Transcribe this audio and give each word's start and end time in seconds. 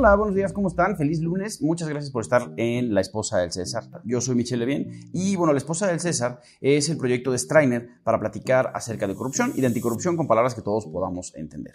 Hola, 0.00 0.14
buenos 0.14 0.36
días, 0.36 0.52
¿cómo 0.52 0.68
están? 0.68 0.96
Feliz 0.96 1.18
lunes. 1.18 1.60
Muchas 1.60 1.88
gracias 1.88 2.12
por 2.12 2.22
estar 2.22 2.52
en 2.56 2.94
La 2.94 3.00
Esposa 3.00 3.38
del 3.38 3.50
César. 3.50 3.82
Yo 4.04 4.20
soy 4.20 4.36
Michelle 4.36 4.64
Levien 4.64 5.10
y 5.12 5.34
bueno, 5.34 5.52
La 5.52 5.58
Esposa 5.58 5.88
del 5.88 5.98
César 5.98 6.40
es 6.60 6.88
el 6.88 6.96
proyecto 6.96 7.32
de 7.32 7.38
Strainer 7.38 7.88
para 8.04 8.20
platicar 8.20 8.70
acerca 8.76 9.08
de 9.08 9.16
corrupción 9.16 9.50
y 9.56 9.60
de 9.60 9.66
anticorrupción 9.66 10.16
con 10.16 10.28
palabras 10.28 10.54
que 10.54 10.62
todos 10.62 10.86
podamos 10.86 11.34
entender. 11.34 11.74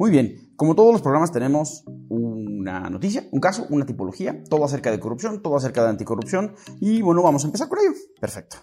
Muy 0.00 0.10
bien, 0.10 0.52
como 0.56 0.74
todos 0.74 0.90
los 0.90 1.00
programas 1.00 1.30
tenemos 1.30 1.84
una 2.08 2.90
noticia, 2.90 3.28
un 3.30 3.38
caso, 3.38 3.68
una 3.70 3.86
tipología, 3.86 4.42
todo 4.50 4.64
acerca 4.64 4.90
de 4.90 4.98
corrupción, 4.98 5.40
todo 5.40 5.54
acerca 5.56 5.84
de 5.84 5.90
anticorrupción 5.90 6.56
y 6.80 7.02
bueno, 7.02 7.22
vamos 7.22 7.44
a 7.44 7.46
empezar 7.46 7.68
con 7.68 7.78
ello. 7.78 7.92
Perfecto. 8.20 8.56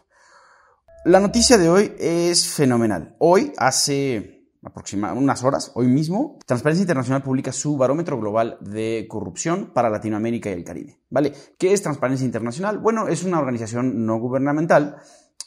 La 1.05 1.21
noticia 1.21 1.57
de 1.57 1.69
hoy 1.69 1.93
es 1.97 2.45
fenomenal. 2.45 3.15
Hoy, 3.19 3.53
hace 3.55 4.36
aproximadamente 4.67 5.23
unas 5.23 5.43
horas, 5.43 5.71
hoy 5.75 5.87
mismo, 5.87 6.37
Transparencia 6.45 6.83
Internacional 6.83 7.23
publica 7.23 7.51
su 7.51 7.77
barómetro 7.77 8.19
global 8.19 8.57
de 8.61 9.07
corrupción 9.09 9.71
para 9.73 9.89
Latinoamérica 9.89 10.49
y 10.49 10.53
el 10.53 10.63
Caribe. 10.63 10.99
¿Vale? 11.09 11.33
¿Qué 11.57 11.73
es 11.73 11.81
Transparencia 11.81 12.25
Internacional? 12.25 12.77
Bueno, 12.77 13.07
es 13.07 13.23
una 13.23 13.39
organización 13.39 14.05
no 14.05 14.19
gubernamental 14.19 14.97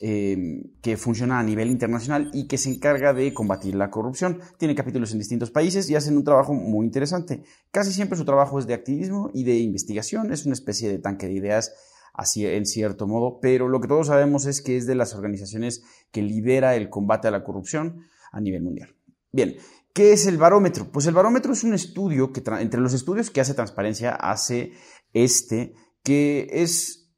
eh, 0.01 0.62
que 0.80 0.97
funciona 0.97 1.38
a 1.38 1.42
nivel 1.42 1.70
internacional 1.70 2.30
y 2.33 2.47
que 2.47 2.56
se 2.56 2.70
encarga 2.70 3.12
de 3.12 3.34
combatir 3.34 3.75
la 3.75 3.91
corrupción. 3.91 4.41
Tiene 4.56 4.75
capítulos 4.75 5.12
en 5.12 5.19
distintos 5.19 5.50
países 5.50 5.91
y 5.91 5.95
hacen 5.95 6.16
un 6.16 6.25
trabajo 6.25 6.55
muy 6.55 6.87
interesante. 6.87 7.42
Casi 7.70 7.92
siempre 7.92 8.16
su 8.16 8.25
trabajo 8.25 8.59
es 8.59 8.66
de 8.66 8.75
activismo 8.75 9.30
y 9.34 9.45
de 9.45 9.59
investigación. 9.59 10.33
Es 10.33 10.47
una 10.47 10.55
especie 10.55 10.89
de 10.89 10.98
tanque 10.98 11.27
de 11.27 11.34
ideas 11.34 11.75
así 12.14 12.47
en 12.47 12.64
cierto 12.66 13.06
modo, 13.06 13.41
pero 13.41 13.69
lo 13.69 13.80
que 13.80 13.89
todos 13.89 14.06
sabemos 14.06 14.47
es 14.47 14.62
que 14.62 14.77
es 14.77 14.87
de 14.87 14.95
las 14.95 15.14
organizaciones 15.14 15.83
que 16.11 16.23
lidera 16.23 16.77
el 16.77 16.89
combate 16.89 17.28
a 17.28 17.30
la 17.30 17.45
corrupción 17.45 18.06
a 18.33 18.41
nivel 18.41 18.62
mundial. 18.62 18.94
Bien, 19.33 19.56
¿qué 19.95 20.12
es 20.12 20.27
el 20.27 20.39
barómetro? 20.39 20.91
Pues 20.91 21.06
el 21.06 21.14
barómetro 21.14 21.53
es 21.53 21.62
un 21.62 21.75
estudio 21.75 22.33
que, 22.33 22.42
entre 22.59 22.81
los 22.81 22.95
estudios 22.95 23.31
que 23.31 23.41
hace 23.41 23.55
Transparencia, 23.55 24.12
hace 24.12 24.72
este, 25.12 25.75
que 26.03 26.48
es, 26.50 27.12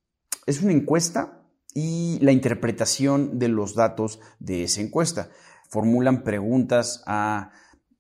es 0.46 0.62
una 0.62 0.72
encuesta 0.72 1.42
y 1.74 2.18
la 2.20 2.32
interpretación 2.32 3.38
de 3.38 3.48
los 3.48 3.74
datos 3.74 4.20
de 4.40 4.64
esa 4.64 4.82
encuesta. 4.82 5.30
Formulan 5.70 6.22
preguntas 6.22 7.02
a 7.06 7.50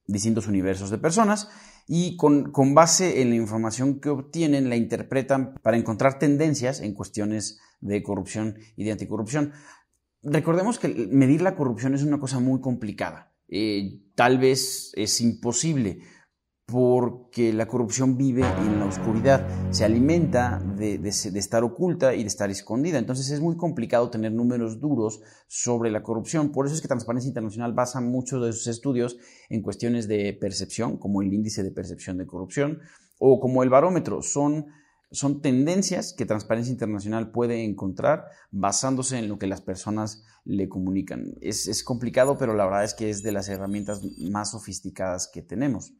distintos 0.06 0.46
universos 0.46 0.90
de 0.90 0.98
personas 0.98 1.48
y 1.88 2.16
con, 2.16 2.52
con, 2.52 2.74
base 2.74 3.22
en 3.22 3.30
la 3.30 3.36
información 3.36 3.98
que 3.98 4.10
obtienen 4.10 4.68
la 4.68 4.76
interpretan 4.76 5.54
para 5.62 5.78
encontrar 5.78 6.18
tendencias 6.18 6.80
en 6.80 6.92
cuestiones 6.92 7.60
de 7.80 8.02
corrupción 8.02 8.58
y 8.76 8.84
de 8.84 8.92
anticorrupción. 8.92 9.52
Recordemos 10.22 10.78
que 10.78 11.08
medir 11.10 11.40
la 11.40 11.56
corrupción 11.56 11.94
es 11.94 12.02
una 12.02 12.20
cosa 12.20 12.40
muy 12.40 12.60
complicada. 12.60 13.31
Eh, 13.48 14.00
tal 14.14 14.38
vez 14.38 14.92
es 14.94 15.20
imposible 15.20 15.98
porque 16.72 17.52
la 17.52 17.66
corrupción 17.66 18.16
vive 18.16 18.40
en 18.40 18.78
la 18.78 18.86
oscuridad, 18.86 19.46
se 19.70 19.84
alimenta 19.84 20.58
de, 20.58 20.94
estar 21.06 21.64
oculta 21.64 22.14
y 22.14 22.22
de 22.22 22.28
estar 22.28 22.50
escondida. 22.50 22.98
Entonces 22.98 23.30
es 23.30 23.40
muy 23.40 23.58
complicado 23.58 24.08
tener 24.08 24.32
números 24.32 24.80
duros 24.80 25.20
sobre 25.48 25.90
la 25.90 26.02
corrupción. 26.02 26.50
Por 26.50 26.64
eso 26.64 26.74
es 26.74 26.80
que 26.80 26.88
Transparencia 26.88 27.28
Internacional 27.28 27.74
basa 27.74 28.00
muchos 28.00 28.42
de 28.44 28.52
sus 28.52 28.68
estudios 28.68 29.18
en 29.50 29.60
cuestiones 29.60 30.08
de 30.08 30.36
percepción, 30.40 30.96
como 30.96 31.20
el 31.20 31.32
índice 31.32 31.62
de 31.62 31.72
percepción 31.72 32.16
de 32.16 32.26
corrupción 32.26 32.78
o 33.18 33.38
como 33.38 33.62
el 33.62 33.68
barómetro. 33.68 34.22
Son, 34.22 34.66
son 35.12 35.40
tendencias 35.40 36.14
que 36.16 36.26
Transparencia 36.26 36.72
Internacional 36.72 37.30
puede 37.30 37.64
encontrar 37.64 38.26
basándose 38.50 39.18
en 39.18 39.28
lo 39.28 39.38
que 39.38 39.46
las 39.46 39.60
personas 39.60 40.24
le 40.44 40.68
comunican. 40.68 41.34
Es, 41.40 41.68
es 41.68 41.84
complicado, 41.84 42.38
pero 42.38 42.54
la 42.54 42.64
verdad 42.64 42.84
es 42.84 42.94
que 42.94 43.10
es 43.10 43.22
de 43.22 43.32
las 43.32 43.48
herramientas 43.48 44.00
más 44.18 44.50
sofisticadas 44.50 45.28
que 45.32 45.42
tenemos. 45.42 45.92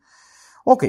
Ok, 0.64 0.84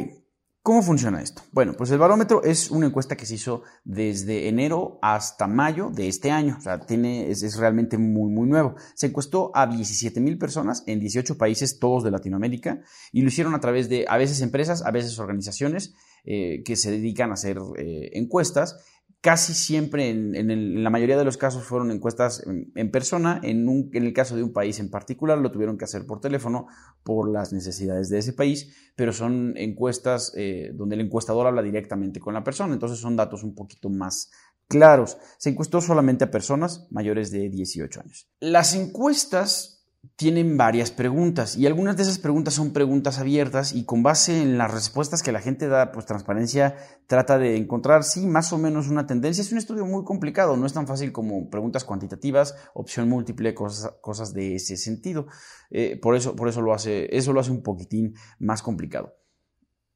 ¿cómo 0.61 0.81
funciona 0.81 1.21
esto? 1.21 1.41
Bueno, 1.51 1.73
pues 1.73 1.91
el 1.91 1.97
barómetro 1.97 2.43
es 2.43 2.71
una 2.71 2.87
encuesta 2.87 3.17
que 3.17 3.25
se 3.25 3.35
hizo 3.35 3.63
desde 3.83 4.47
enero 4.47 4.99
hasta 5.01 5.47
mayo 5.47 5.89
de 5.89 6.07
este 6.07 6.31
año, 6.31 6.57
o 6.57 6.61
sea, 6.61 6.79
tiene, 6.79 7.29
es, 7.29 7.57
realmente 7.57 7.97
muy, 7.97 8.31
muy 8.31 8.47
nuevo. 8.47 8.75
Se 8.95 9.07
encuestó 9.07 9.51
a 9.55 9.67
17 9.67 10.19
mil 10.21 10.37
personas 10.37 10.83
en 10.87 10.99
18 10.99 11.37
países, 11.37 11.79
todos 11.79 12.03
de 12.03 12.11
Latinoamérica, 12.11 12.81
y 13.11 13.21
lo 13.21 13.27
hicieron 13.27 13.55
a 13.55 13.59
través 13.59 13.89
de 13.89 14.05
a 14.07 14.17
veces 14.17 14.41
empresas, 14.41 14.83
a 14.85 14.91
veces 14.91 15.19
organizaciones 15.19 15.95
eh, 16.25 16.63
que 16.63 16.75
se 16.75 16.91
dedican 16.91 17.31
a 17.31 17.33
hacer 17.33 17.57
eh, 17.77 18.11
encuestas 18.13 18.77
Casi 19.23 19.53
siempre, 19.53 20.09
en, 20.09 20.83
la 20.83 20.89
mayoría 20.89 21.17
de 21.17 21.23
los 21.23 21.37
casos, 21.37 21.63
fueron 21.63 21.91
encuestas 21.91 22.43
en, 22.75 22.91
persona. 22.91 23.39
En, 23.41 23.89
el 23.93 24.11
caso 24.11 24.35
de 24.35 24.43
un 24.43 24.51
país 24.51 24.81
en 24.81 24.89
particular, 24.89 25.37
lo 25.37 25.49
tuvieron 25.49 25.77
que 25.77 25.85
hacer 25.85 26.05
por 26.05 26.19
teléfono 26.19 26.67
por 27.03 27.31
las 27.31 27.53
necesidades 27.53 28.09
de 28.09 28.17
ese 28.17 28.33
país, 28.33 28.75
pero 28.97 29.13
son 29.13 29.53
encuestas 29.55 30.33
eh, 30.35 30.71
donde 30.73 30.95
el 30.95 31.01
encuestador 31.03 31.47
habla 31.47 31.61
directamente 31.61 32.19
con 32.19 32.33
la 32.33 32.43
persona. 32.43 32.73
Entonces 32.73 32.99
son 32.99 33.15
datos 33.15 33.43
un 33.43 33.55
poquito 33.55 33.89
más 33.89 34.29
claros. 34.67 35.17
Se 35.37 35.51
encuestó 35.51 35.79
solamente 35.79 36.25
a 36.25 36.29
personas 36.29 36.89
mayores 36.91 37.31
de 37.31 37.47
18 37.47 38.01
años. 38.01 38.29
Las 38.41 38.75
encuestas 38.75 39.72
tienen 40.15 40.57
varias 40.57 40.91
preguntas 40.91 41.57
y 41.57 41.65
algunas 41.65 41.97
de 41.97 42.03
esas 42.03 42.19
preguntas 42.19 42.53
son 42.53 42.71
preguntas 42.71 43.19
abiertas 43.19 43.73
y 43.73 43.85
con 43.85 44.03
base 44.03 44.41
en 44.41 44.57
las 44.57 44.71
respuestas 44.71 45.23
que 45.23 45.31
la 45.31 45.41
gente 45.41 45.67
da, 45.67 45.91
pues 45.91 46.05
transparencia 46.05 46.75
trata 47.07 47.37
de 47.37 47.57
encontrar, 47.57 48.03
sí, 48.03 48.27
más 48.27 48.53
o 48.53 48.57
menos 48.57 48.89
una 48.89 49.07
tendencia. 49.07 49.41
Es 49.41 49.51
un 49.51 49.57
estudio 49.57 49.85
muy 49.85 50.03
complicado, 50.03 50.57
no 50.57 50.65
es 50.65 50.73
tan 50.73 50.87
fácil 50.87 51.11
como 51.11 51.49
preguntas 51.49 51.83
cuantitativas, 51.83 52.55
opción 52.73 53.09
múltiple, 53.09 53.53
cosas, 53.53 53.93
cosas 54.01 54.33
de 54.33 54.55
ese 54.55 54.77
sentido. 54.77 55.27
Eh, 55.71 55.97
por 55.99 56.15
eso, 56.15 56.35
por 56.35 56.47
eso, 56.47 56.61
lo 56.61 56.73
hace, 56.73 57.15
eso 57.15 57.33
lo 57.33 57.39
hace 57.39 57.51
un 57.51 57.63
poquitín 57.63 58.13
más 58.39 58.61
complicado. 58.61 59.15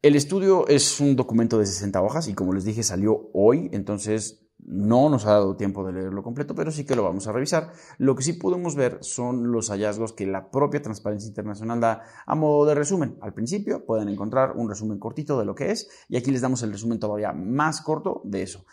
El 0.01 0.16
estudio 0.16 0.68
es 0.68 1.00
un 1.00 1.16
documento 1.16 1.59
de 1.59 1.66
60 1.66 2.01
hojas 2.01 2.28
y 2.28 2.34
como 2.34 2.53
les 2.53 2.66
dije 2.66 2.81
salió 2.81 3.29
hoy, 3.34 3.69
entonces 3.74 4.47
no 4.59 5.09
nos 5.09 5.25
ha 5.25 5.31
dado 5.31 5.56
tiempo 5.56 5.85
de 5.85 5.94
leerlo 5.94 6.23
completo, 6.23 6.56
pero 6.56 6.72
sí 6.72 6.85
que 6.85 6.95
lo 6.95 7.03
vamos 7.03 7.28
a 7.28 7.31
revisar. 7.31 7.72
Lo 7.97 8.16
que 8.16 8.23
sí 8.23 8.34
podemos 8.34 8.75
ver 8.75 8.97
son 9.01 9.51
los 9.51 9.69
hallazgos 9.69 10.13
que 10.13 10.25
la 10.25 10.50
propia 10.50 10.81
Transparencia 10.81 11.28
Internacional 11.28 11.79
da 11.79 12.03
a 12.25 12.35
modo 12.35 12.66
de 12.66 12.75
resumen. 12.75 13.18
Al 13.22 13.34
principio 13.34 13.85
pueden 13.85 14.09
encontrar 14.09 14.53
un 14.56 14.69
resumen 14.69 15.00
cortito 15.00 15.40
de 15.40 15.45
lo 15.45 15.56
que 15.56 15.72
es 15.72 15.88
y 16.09 16.18
aquí 16.18 16.31
les 16.31 16.41
damos 16.41 16.63
el 16.63 16.72
resumen 16.72 17.00
todavía 17.00 17.34
más 17.34 17.81
corto 17.81 18.22
de 18.25 18.41
eso. 18.41 18.66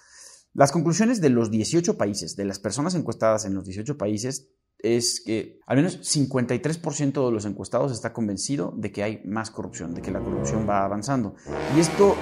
Las 0.53 0.73
conclusiones 0.73 1.21
de 1.21 1.31
los 1.31 1.51
18 1.51 1.99
países, 1.99 2.37
de 2.37 2.45
las 2.45 2.61
personas 2.61 2.95
encuestadas 2.95 3.45
en 3.45 3.55
los 3.55 3.65
18 3.65 3.99
países, 3.99 4.49
es 4.79 5.23
que 5.25 5.59
al 5.67 5.79
menos 5.79 6.01
53% 6.03 7.27
de 7.27 7.33
los 7.33 7.45
encuestados 7.45 7.91
está 7.91 8.13
convencido 8.13 8.73
de 8.77 8.93
que 8.93 9.03
hay 9.03 9.23
más 9.25 9.51
corrupción, 9.51 9.95
de 9.95 10.03
que 10.03 10.13
la 10.13 10.21
corrupción 10.21 10.69
va 10.69 10.85
avanzando. 10.85 11.35
Y 11.75 11.81
esto 11.81 12.15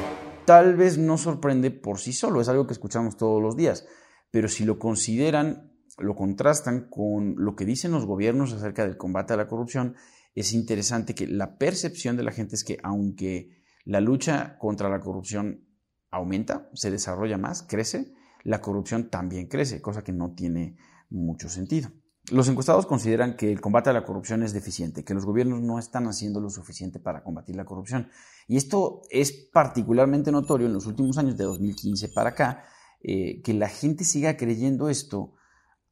tal 0.45 0.77
vez 0.77 0.99
no 0.99 1.19
sorprende 1.19 1.71
por 1.71 1.99
sí 1.99 2.13
solo, 2.13 2.41
es 2.41 2.49
algo 2.49 2.67
que 2.67 2.73
escuchamos 2.73 3.17
todos 3.17 3.43
los 3.43 3.57
días, 3.57 3.87
pero 4.31 4.49
si 4.49 4.65
lo 4.65 4.79
consideran, 4.79 5.73
lo 5.99 6.15
contrastan 6.15 6.89
con 6.89 7.35
lo 7.39 7.55
que 7.55 7.65
dicen 7.65 7.93
los 7.93 8.07
gobiernos 8.07 8.53
acerca 8.53 8.85
del 8.85 8.97
combate 8.97 9.35
a 9.35 9.37
la 9.37 9.49
corrupción, 9.49 9.97
es 10.35 10.53
interesante 10.53 11.15
que 11.15 11.27
la 11.27 11.59
percepción 11.59 12.17
de 12.17 12.23
la 12.23 12.33
gente 12.33 12.55
es 12.55 12.65
que 12.65 12.79
aunque 12.83 13.63
la 13.85 14.01
lucha 14.01 14.57
contra 14.59 14.89
la 14.89 15.01
corrupción 15.01 15.67
aumenta, 16.11 16.71
se 16.75 16.91
desarrolla 16.91 17.39
más, 17.39 17.63
crece, 17.63 18.15
la 18.45 18.61
corrupción 18.61 19.11
también 19.11 19.49
crece, 19.49 19.81
cosa 19.81 20.03
que 20.03 20.13
no 20.13 20.35
tiene 20.35 20.77
mucho 21.11 21.49
sentido. 21.49 21.91
Los 22.31 22.49
encuestados 22.49 22.87
consideran 22.87 23.37
que 23.37 23.51
el 23.51 23.61
combate 23.61 23.91
a 23.91 23.93
la 23.93 24.05
corrupción 24.05 24.45
es 24.45 24.53
deficiente, 24.53 25.05
que 25.05 25.15
los 25.15 25.27
gobiernos 25.27 25.61
no 25.61 25.79
están 25.79 26.07
haciendo 26.07 26.41
lo 26.41 26.51
suficiente 26.51 27.01
para 27.01 27.25
combatir 27.25 27.57
la 27.57 27.65
corrupción. 27.65 28.09
Y 28.49 28.57
esto 28.57 29.03
es 29.11 29.33
particularmente 29.33 30.33
notorio 30.33 30.67
en 30.67 30.73
los 30.73 30.87
últimos 30.87 31.19
años, 31.19 31.37
de 31.37 31.45
2015 31.45 32.09
para 32.11 32.31
acá, 32.31 32.65
eh, 33.03 33.43
que 33.43 33.55
la 33.55 33.69
gente 33.69 34.05
siga 34.05 34.37
creyendo 34.37 34.89
esto, 34.89 35.33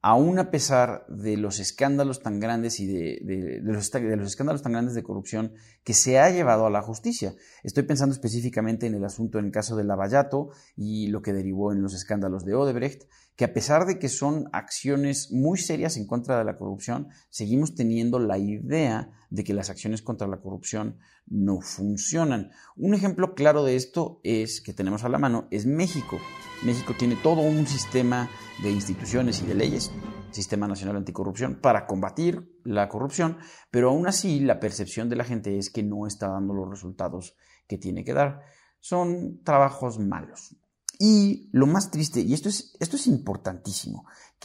aún 0.03 0.39
a 0.39 0.51
pesar 0.51 1.05
de 1.09 1.37
los 1.37 1.61
escándalos 1.61 2.21
tan 2.23 2.41
grandes 2.41 2.81
y 2.81 2.87
de, 2.87 3.61
los, 3.63 3.93
escándalos 3.95 4.63
tan 4.63 4.73
grandes 4.73 4.95
de 4.95 5.03
corrupción 5.03 5.53
que 5.85 5.93
se 5.93 6.19
ha 6.19 6.31
llevado 6.31 6.67
a 6.67 6.71
la 6.71 6.83
justicia. 6.83 7.35
Estoy 7.63 7.83
pensando 7.83 8.15
específicamente 8.15 8.87
en 8.87 8.95
el 8.95 9.05
asunto 9.05 9.39
en 9.39 9.47
el 9.47 9.53
caso 9.53 9.77
de 9.77 9.85
Lavallato 9.85 10.51
y 10.77 11.09
lo 11.09 11.21
que 11.21 11.33
derivó 11.33 11.73
en 11.73 11.83
los 11.83 11.95
escándalos 11.95 12.45
de 12.45 12.55
Odebrecht, 12.55 13.09
que 13.37 13.45
a 13.45 13.53
pesar 13.53 13.87
de 13.87 13.99
que 13.99 14.09
son 14.09 14.49
acciones 14.53 15.33
muy 15.33 15.59
serias 15.59 15.97
en 15.97 16.07
contra 16.07 16.39
de 16.39 16.45
la 16.45 16.59
corrupción, 16.59 17.09
seguimos 17.31 17.75
teniendo 17.75 18.19
la 18.19 18.39
idea 18.39 19.11
de 19.31 19.45
que 19.45 19.55
las 19.55 19.71
acciones 19.71 20.03
contra 20.03 20.29
la 20.29 20.41
corrupción 20.41 20.99
no 21.27 21.61
funcionan. 21.61 22.51
Un 22.77 22.95
ejemplo 22.95 23.35
claro 23.35 23.65
de 23.65 23.77
esto 23.77 24.21
es 24.25 24.61
que 24.61 24.75
tenemos 24.75 25.05
a 25.05 25.09
la 25.09 25.19
mano 25.19 25.47
es 25.51 25.65
México. 25.65 26.19
México 26.65 26.95
tiene 26.99 27.17
todo 27.17 27.41
un 27.41 27.67
sistema 27.67 28.29
de 28.63 28.71
instituciones 28.71 29.41
y 29.43 29.47
de 29.47 29.55
leyes, 29.55 29.91
Sistema 30.33 30.69
Nacional 30.69 30.97
Anticorrupción, 30.97 31.61
para 31.61 31.87
combatir 31.87 32.61
la 32.65 32.89
corrupción, 32.89 33.39
pero 33.71 33.91
aún 33.91 34.07
así 34.07 34.41
la 34.41 34.61
percepción 34.61 35.09
de 35.09 35.17
la 35.17 35.25
gente 35.25 35.59
es 35.59 35.71
que 35.71 35.83
no 35.83 36.07
está 36.07 36.29
dando 36.29 36.55
los 36.55 36.69
resultados 36.69 37.37
que 37.67 37.79
tiene 37.79 38.05
que 38.05 38.15
dar. 38.15 38.43
Son 38.81 39.43
trabajos 39.43 39.99
malos. 39.99 40.57
Y 41.03 41.49
lo 41.53 41.67
más 41.67 41.91
triste, 41.91 42.21
y 42.21 42.35
esto 42.35 42.51
es, 42.51 42.77
esto 42.79 42.97
es 42.97 43.07
importantísimo, 43.07 44.05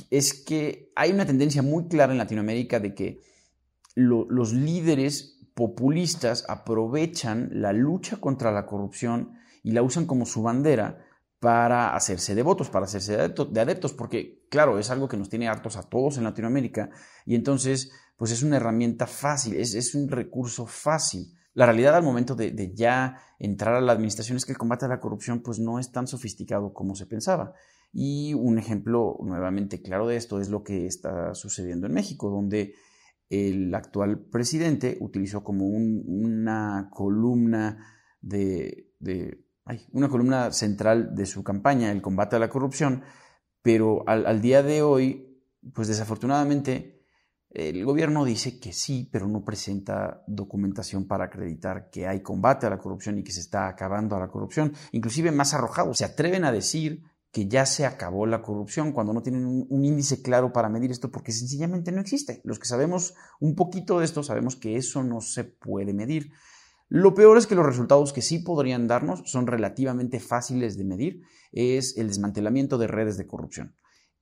es 0.10 0.34
que 0.34 0.90
hay 0.96 1.12
una 1.12 1.26
tendencia 1.26 1.62
muy 1.62 1.90
clara 1.90 2.14
en 2.14 2.18
Latinoamérica 2.18 2.80
de 2.80 2.96
que 2.96 3.20
los 3.94 4.54
líderes 4.54 5.42
populistas 5.54 6.46
aprovechan 6.48 7.50
la 7.52 7.74
lucha 7.74 8.22
contra 8.22 8.54
la 8.54 8.66
corrupción 8.66 9.34
y 9.64 9.72
la 9.72 9.84
usan 9.84 10.06
como 10.06 10.26
su 10.26 10.44
bandera 10.44 11.06
para 11.42 11.94
hacerse 11.94 12.36
de 12.36 12.44
votos, 12.44 12.70
para 12.70 12.86
hacerse 12.86 13.18
de 13.18 13.62
adeptos, 13.62 13.92
porque 13.92 14.46
claro, 14.50 14.80
es 14.80 14.90
algo 14.90 15.10
que 15.10 15.18
nos 15.18 15.30
tiene 15.30 15.50
hartos 15.50 15.76
a 15.76 15.84
todos 15.84 16.18
en 16.18 16.24
Latinoamérica 16.24 16.90
y 17.26 17.36
entonces 17.36 17.92
pues 18.16 18.32
es 18.32 18.44
una 18.44 18.58
herramienta 18.58 19.08
fácil, 19.08 19.58
es, 19.58 19.94
un 19.94 20.08
recurso 20.08 20.66
fácil. 20.66 21.38
La 21.56 21.66
realidad 21.66 21.96
al 21.96 22.04
momento 22.04 22.36
de, 22.36 22.52
de, 22.52 22.76
ya 22.76 23.18
entrar 23.40 23.74
a 23.74 23.82
la 23.82 23.94
administración 23.94 24.38
es 24.38 24.46
que 24.46 24.52
el 24.52 24.58
combate 24.58 24.86
a 24.86 24.90
la 24.90 25.00
corrupción 25.00 25.42
pues 25.42 25.58
no 25.58 25.80
es 25.80 25.92
tan 25.92 26.06
sofisticado 26.06 26.74
como 26.74 26.96
se 26.96 27.08
pensaba. 27.08 27.54
Y 27.92 28.34
un 28.34 28.60
ejemplo 28.60 29.18
nuevamente 29.24 29.82
claro 29.82 30.06
de 30.06 30.18
esto 30.18 30.40
es 30.40 30.50
lo 30.50 30.64
que 30.64 30.86
está 30.86 31.34
sucediendo 31.34 31.88
en 31.88 31.94
México, 31.94 32.30
donde 32.30 32.76
el 33.30 33.74
actual 33.74 34.20
presidente 34.20 34.98
utilizó 35.00 35.44
como 35.44 35.66
una 35.68 36.90
columna 36.92 37.78
de, 38.22 38.92
una 39.92 40.10
columna 40.10 40.52
central 40.52 41.16
de 41.16 41.26
su 41.26 41.44
campaña 41.44 41.92
el 41.92 42.02
combate 42.02 42.36
a 42.36 42.40
la 42.40 42.50
corrupción, 42.50 43.04
pero 43.62 44.04
al, 44.08 44.42
día 44.42 44.62
de 44.62 44.82
hoy, 44.84 45.42
pues 45.74 45.88
desafortunadamente, 45.88 46.95
el 47.56 47.86
gobierno 47.86 48.26
dice 48.26 48.60
que 48.60 48.74
sí, 48.74 49.08
pero 49.12 49.28
no 49.28 49.46
presenta 49.46 50.22
documentación 50.28 51.08
para 51.08 51.26
acreditar 51.26 51.90
que 51.90 52.06
hay 52.06 52.22
combate 52.22 52.68
a 52.68 52.70
la 52.70 52.78
corrupción 52.78 53.18
y 53.18 53.24
que 53.24 53.32
se 53.32 53.40
está 53.40 53.70
acabando 53.70 54.18
a 54.18 54.20
la 54.20 54.28
corrupción. 54.28 54.74
Inclusive 54.92 55.32
más 55.32 55.54
arrojados, 55.54 55.98
se 55.98 56.06
atreven 56.06 56.44
a 56.44 56.52
decir 56.52 57.04
que 57.32 57.48
ya 57.48 57.66
se 57.66 57.86
acabó 57.86 58.26
la 58.26 58.42
corrupción 58.42 58.92
cuando 58.92 59.14
no 59.14 59.22
tienen 59.22 59.46
un, 59.46 59.86
índice 59.86 60.22
claro 60.22 60.52
para 60.52 60.70
medir 60.70 60.92
esto 60.92 61.12
porque 61.12 61.32
sencillamente 61.32 61.94
no 61.94 62.02
existe. 62.02 62.42
Los 62.44 62.60
que 62.60 62.68
sabemos 62.68 63.14
un 63.40 63.56
poquito 63.56 64.00
de 64.00 64.06
esto 64.06 64.22
sabemos 64.22 64.58
que 64.58 64.76
eso 64.76 65.04
no 65.04 65.22
se 65.22 65.46
puede 65.46 65.94
medir. 65.94 66.32
Lo 66.90 67.14
peor 67.14 67.38
es 67.38 67.48
que 67.48 67.56
los 67.56 67.66
resultados 67.66 68.12
que 68.12 68.22
sí 68.22 68.40
podrían 68.40 68.88
darnos 68.88 69.24
son 69.26 69.48
relativamente 69.48 70.20
fáciles 70.20 70.78
de 70.78 70.84
medir, 70.84 71.22
es 71.52 71.98
el 71.98 72.08
desmantelamiento 72.08 72.78
de 72.78 72.88
redes 72.88 73.18
de 73.18 73.28
corrupción. 73.28 73.76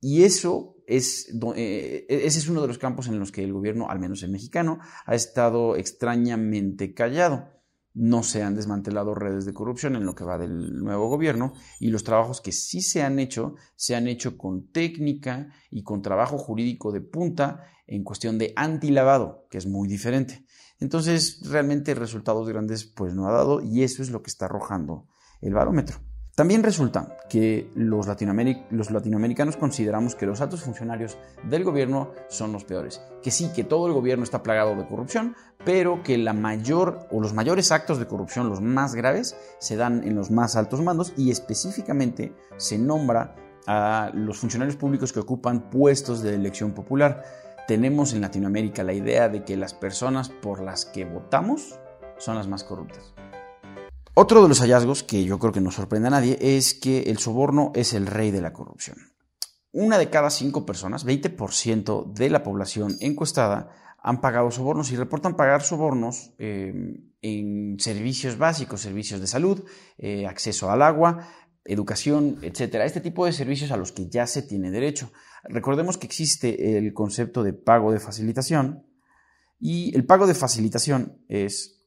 Y 0.04 0.24
eso 0.24 0.76
es, 0.86 1.34
eh, 1.56 2.06
ese 2.10 2.40
es 2.40 2.50
uno 2.50 2.62
de 2.62 2.68
los 2.68 2.78
campos 2.78 3.08
en 3.08 3.18
los 3.18 3.32
que 3.32 3.44
el 3.44 3.54
gobierno, 3.54 3.90
al 3.90 4.00
menos 4.00 4.22
el 4.22 4.32
mexicano, 4.32 4.80
ha 5.06 5.16
estado 5.16 5.78
extrañamente 5.78 6.94
callado 6.94 7.54
no 7.94 8.24
se 8.24 8.42
han 8.42 8.56
desmantelado 8.56 9.14
redes 9.14 9.46
de 9.46 9.54
corrupción 9.54 9.96
en 9.96 10.06
lo 10.06 10.16
que 10.16 10.24
va 10.24 10.38
del 10.38 10.84
nuevo 10.84 11.08
gobierno 11.08 11.54
y 11.80 11.90
los 11.90 12.04
trabajos 12.04 12.42
que 12.42 12.52
sí 12.52 12.82
se 12.82 13.04
han 13.04 13.20
hecho 13.20 13.56
se 13.76 13.96
han 13.96 14.08
hecho 14.08 14.38
con 14.38 14.72
técnica 14.72 15.50
y 15.70 15.84
con 15.84 16.02
trabajo 16.02 16.38
jurídico 16.38 16.92
de 16.92 17.02
punta 17.02 17.68
en 17.86 18.04
cuestión 18.04 18.38
de 18.38 18.54
antilavado, 18.56 19.46
que 19.50 19.58
es 19.58 19.68
muy 19.68 19.88
diferente. 19.88 20.46
Entonces, 20.80 21.42
realmente 21.48 21.94
resultados 21.94 22.48
grandes 22.48 22.86
pues 22.86 23.14
no 23.14 23.28
ha 23.28 23.32
dado 23.32 23.62
y 23.62 23.84
eso 23.84 24.02
es 24.02 24.10
lo 24.10 24.24
que 24.24 24.32
está 24.32 24.46
arrojando 24.46 25.08
el 25.42 25.54
barómetro. 25.54 26.00
También 26.36 26.64
resulta 26.64 27.16
que 27.30 27.70
los, 27.76 28.08
latinoamericanos 28.08 29.56
consideramos 29.56 30.16
que 30.16 30.26
los 30.26 30.42
altos 30.42 30.64
funcionarios 30.64 31.16
del 31.44 31.64
gobierno 31.64 32.12
son 32.28 32.52
los 32.52 32.64
peores. 32.64 33.04
Que 33.22 33.30
sí, 33.30 33.52
que 33.56 33.64
todo 33.64 33.86
el 33.86 33.94
gobierno 33.94 34.24
está 34.24 34.42
plagado 34.42 34.76
de 34.76 34.88
corrupción, 34.88 35.36
pero 35.64 36.02
que 36.02 36.18
la 36.18 36.34
mayor 36.34 37.08
o 37.12 37.22
los 37.22 37.34
mayores 37.34 37.72
actos 37.72 38.00
de 38.00 38.08
corrupción, 38.08 38.50
los 38.50 38.62
más 38.62 38.96
graves, 38.96 39.38
se 39.60 39.76
dan 39.76 40.04
en 40.08 40.16
los 40.16 40.32
más 40.32 40.56
altos 40.56 40.82
mandos 40.82 41.14
y 41.18 41.30
específicamente 41.30 42.34
se 42.58 42.80
nombra 42.80 43.36
a 43.68 44.10
los 44.16 44.40
funcionarios 44.40 44.76
públicos 44.76 45.14
que 45.14 45.20
ocupan 45.20 45.70
puestos 45.70 46.24
de 46.24 46.34
elección 46.34 46.72
popular. 46.72 47.24
Tenemos 47.68 48.12
en 48.14 48.22
Latinoamérica 48.22 48.84
la 48.84 48.94
idea 48.94 49.30
de 49.30 49.44
que 49.44 49.56
las 49.56 49.76
personas 49.76 50.30
por 50.30 50.64
las 50.64 50.86
que 50.86 51.06
votamos 51.06 51.80
son 52.18 52.36
las 52.36 52.48
más 52.48 52.64
corruptas. 52.64 53.13
Otro 54.16 54.44
de 54.44 54.48
los 54.48 54.60
hallazgos 54.60 55.02
que 55.02 55.24
yo 55.24 55.40
creo 55.40 55.52
que 55.52 55.60
no 55.60 55.72
sorprende 55.72 56.08
a 56.08 56.12
nadie 56.12 56.38
es 56.40 56.76
que 56.76 57.04
el 57.04 57.18
soborno 57.18 57.72
es 57.74 57.94
el 57.94 58.06
rey 58.06 58.30
de 58.30 58.42
la 58.42 58.54
corrupción. 58.54 58.96
Una 59.72 59.98
de 59.98 60.12
cada 60.12 60.30
cinco 60.30 60.68
personas, 60.68 61.04
20% 61.04 62.14
de 62.14 62.30
la 62.30 62.44
población 62.44 62.96
encuestada, 63.00 63.72
han 64.04 64.22
pagado 64.22 64.52
sobornos 64.52 64.92
y 64.92 64.98
reportan 64.98 65.36
pagar 65.36 65.64
sobornos 65.64 66.32
em, 66.38 67.12
en 67.22 67.80
servicios 67.80 68.38
básicos, 68.38 68.82
servicios 68.82 69.20
de 69.20 69.26
salud, 69.26 69.64
eh, 69.98 70.28
acceso 70.28 70.70
al 70.70 70.84
agua, 70.84 71.28
educación, 71.66 72.38
etcétera. 72.44 72.86
Este 72.86 73.02
tipo 73.02 73.26
de 73.26 73.34
servicios 73.34 73.72
a 73.72 73.78
los 73.78 73.92
que 73.92 74.10
ya 74.10 74.28
se 74.28 74.44
tiene 74.44 74.70
derecho. 74.70 75.12
Recordemos 75.46 75.98
que 75.98 76.06
existe 76.06 76.78
el 76.78 76.94
concepto 76.94 77.42
de 77.42 77.54
pago 77.54 77.92
de 77.92 78.00
facilitación 78.00 78.86
y 79.60 79.96
el 79.96 80.06
pago 80.06 80.28
de 80.28 80.36
facilitación 80.36 81.18
es 81.30 81.83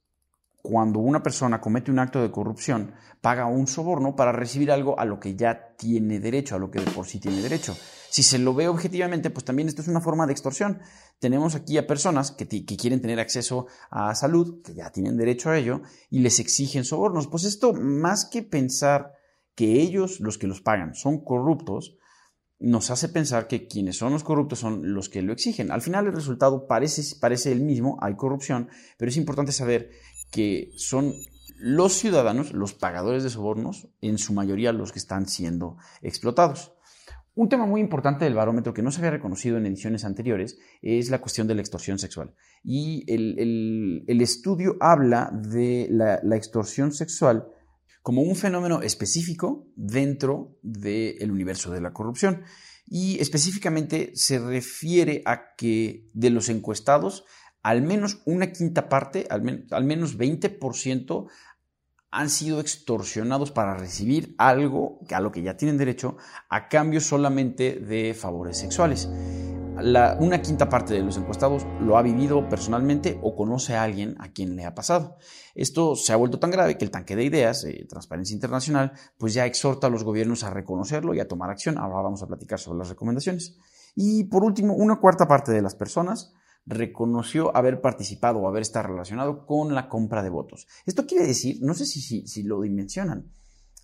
cuando 0.67 0.99
una 0.99 1.23
persona 1.23 1.61
comete 1.61 1.93
un 1.93 2.01
acto 2.01 2.21
de 2.21 2.33
corrupción, 2.33 2.93
paga 3.21 3.47
un 3.47 3.69
soborno 3.69 4.17
para 4.17 4.33
recibir 4.33 4.73
algo 4.73 4.99
a 4.99 5.05
lo 5.05 5.21
que 5.21 5.37
ya 5.37 5.77
tiene 5.77 6.19
derecho, 6.19 6.57
a 6.57 6.59
lo 6.59 6.73
que 6.73 6.81
de 6.81 6.91
por 6.91 7.07
sí 7.07 7.21
tiene 7.21 7.41
derecho. 7.41 7.77
Si 8.11 8.25
se 8.25 8.41
lo 8.41 8.53
ve 8.53 8.67
objetivamente, 8.67 9.31
pues 9.31 9.45
también 9.45 9.69
esto 9.69 9.81
es 9.81 9.87
una 9.87 10.01
forma 10.01 10.27
de 10.27 10.33
extorsión. 10.33 10.81
Tenemos 11.21 11.55
aquí 11.55 11.79
a 11.79 11.87
personas 11.87 12.33
que, 12.33 12.49
quieren 12.49 13.01
tener 13.01 13.21
acceso 13.21 13.69
a 13.91 14.13
salud, 14.17 14.61
que 14.65 14.75
ya 14.75 14.91
tienen 14.91 15.17
derecho 15.17 15.51
a 15.51 15.57
ello, 15.57 15.83
y 16.11 16.19
les 16.19 16.41
exigen 16.41 16.85
sobornos. 16.85 17.29
Pues 17.29 17.45
esto, 17.45 17.73
más 17.73 18.25
que 18.25 18.43
pensar 18.43 19.13
que 19.55 19.81
ellos, 19.81 20.19
los 20.19 20.37
que 20.37 20.49
los 20.49 20.63
pagan, 20.63 20.97
son 20.97 21.23
corruptos, 21.23 21.97
nos 22.59 22.91
hace 22.91 23.09
pensar 23.09 23.47
que 23.47 23.69
quienes 23.69 23.99
son 23.99 24.13
los 24.13 24.25
corruptos 24.25 24.59
son 24.59 24.95
los 24.95 25.09
que 25.09 25.23
lo 25.23 25.33
exigen. 25.33 25.71
Al 25.71 25.83
final 25.83 26.07
el 26.07 26.13
resultado 26.13 26.67
parece 26.67 27.53
el 27.53 27.61
mismo, 27.61 27.99
hay 28.01 28.17
corrupción, 28.17 28.69
pero 28.99 29.11
es 29.11 29.17
importante 29.17 29.53
saber 29.53 29.91
que 30.37 30.75
son 30.77 31.15
los 31.57 31.95
ciudadanos, 31.95 32.53
los 32.53 32.75
pagadores 32.75 33.23
de 33.23 33.31
sobornos, 33.31 33.89
en 34.03 34.19
su 34.19 34.35
mayoría 34.35 34.71
los 34.71 34.93
que 34.93 34.99
están 34.99 35.27
siendo 35.27 35.79
explotados. 36.03 36.75
Un 37.35 37.49
tema 37.49 37.65
muy 37.65 37.81
importante 37.81 38.27
del 38.27 38.35
barómetro 38.35 38.75
que 38.75 38.83
no 38.83 38.91
se 38.91 38.99
había 38.99 39.13
reconocido 39.13 39.57
en 39.57 39.65
ediciones 39.65 40.05
anteriores 40.05 40.59
es 40.83 41.09
la 41.09 41.23
cuestión 41.23 41.47
de 41.47 41.55
la 41.55 41.63
extorsión 41.63 41.99
sexual. 41.99 42.35
Y 42.63 43.11
el, 43.11 44.21
estudio 44.21 44.77
habla 44.79 45.31
de 45.33 45.89
la, 45.91 46.37
extorsión 46.37 46.93
sexual 46.93 47.47
como 48.03 48.21
un 48.21 48.37
fenómeno 48.37 48.83
específico 48.83 49.67
dentro 49.75 50.59
del 50.63 51.31
universo 51.31 51.71
de 51.71 51.81
la 51.81 51.95
corrupción. 51.95 52.43
Y 52.85 53.19
específicamente 53.21 54.13
se 54.15 54.39
refiere 54.39 55.23
a 55.25 55.55
que 55.57 56.11
de 56.13 56.29
los 56.29 56.51
encuestados, 56.51 57.25
al 57.67 57.83
menos 57.83 58.23
una 58.27 58.53
quinta 58.53 58.89
parte, 58.89 59.27
al, 59.29 59.43
menos 59.43 60.17
20% 60.17 61.27
han 62.13 62.31
sido 62.31 62.61
extorsionados 62.61 63.51
para 63.51 63.75
recibir 63.75 64.37
algo 64.39 65.01
a 65.11 65.21
lo 65.21 65.33
que 65.33 65.43
ya 65.43 65.57
tienen 65.57 65.77
derecho 65.77 66.17
a 66.49 66.69
cambio 66.69 67.01
solamente 67.01 67.81
de 67.81 68.15
favores 68.15 68.59
sexuales. 68.59 69.09
una 70.21 70.41
quinta 70.43 70.69
parte 70.69 70.95
de 70.95 71.03
los 71.03 71.17
encuestados 71.17 71.67
lo 71.81 71.99
ha 71.99 72.03
vivido 72.03 72.49
personalmente 72.49 73.19
o 73.21 73.35
conoce 73.35 73.75
a 73.75 73.83
alguien 73.83 74.15
a 74.21 74.29
quien 74.29 74.55
le 74.55 74.65
ha 74.65 74.77
pasado. 74.77 75.17
Esto 75.57 75.97
se 75.97 76.13
ha 76.13 76.17
vuelto 76.17 76.39
tan 76.39 76.53
grave 76.53 76.79
que 76.79 76.85
el 76.85 76.93
tanque 76.93 77.17
de 77.17 77.25
ideas, 77.25 77.65
eh, 77.65 77.85
Transparencia 77.89 78.33
Internacional, 78.33 78.93
pues 79.19 79.35
ya 79.35 79.45
exhorta 79.45 79.89
a 79.89 79.91
los 79.91 80.05
gobiernos 80.05 80.45
a 80.45 80.51
reconocerlo 80.51 81.15
y 81.15 81.19
a 81.21 81.27
tomar 81.27 81.51
acción. 81.51 81.79
Ahora 81.79 82.01
vamos 82.03 82.23
a 82.23 82.29
platicar 82.29 82.61
sobre 82.61 82.79
las 82.79 82.91
recomendaciones. 82.91 83.59
Y 83.97 84.23
por 84.25 84.45
último, 84.45 84.75
una 84.75 85.01
cuarta 85.01 85.27
parte 85.27 85.51
de 85.51 85.63
las 85.63 85.75
personas 85.75 86.33
reconoció 86.67 87.57
haber 87.57 87.81
participado 87.81 88.41
o 88.41 88.49
haber 88.49 88.63
estado 88.63 88.89
relacionado 88.89 89.47
con 89.47 89.75
la 89.75 89.89
compra 89.89 90.23
de 90.23 90.31
votos. 90.31 90.67
Esto 90.85 91.07
quiere 91.07 91.27
decir, 91.27 91.59
no 91.63 91.75
sé 91.75 91.87
si, 91.87 92.43
lo 92.43 92.61
dimensionan, 92.61 93.33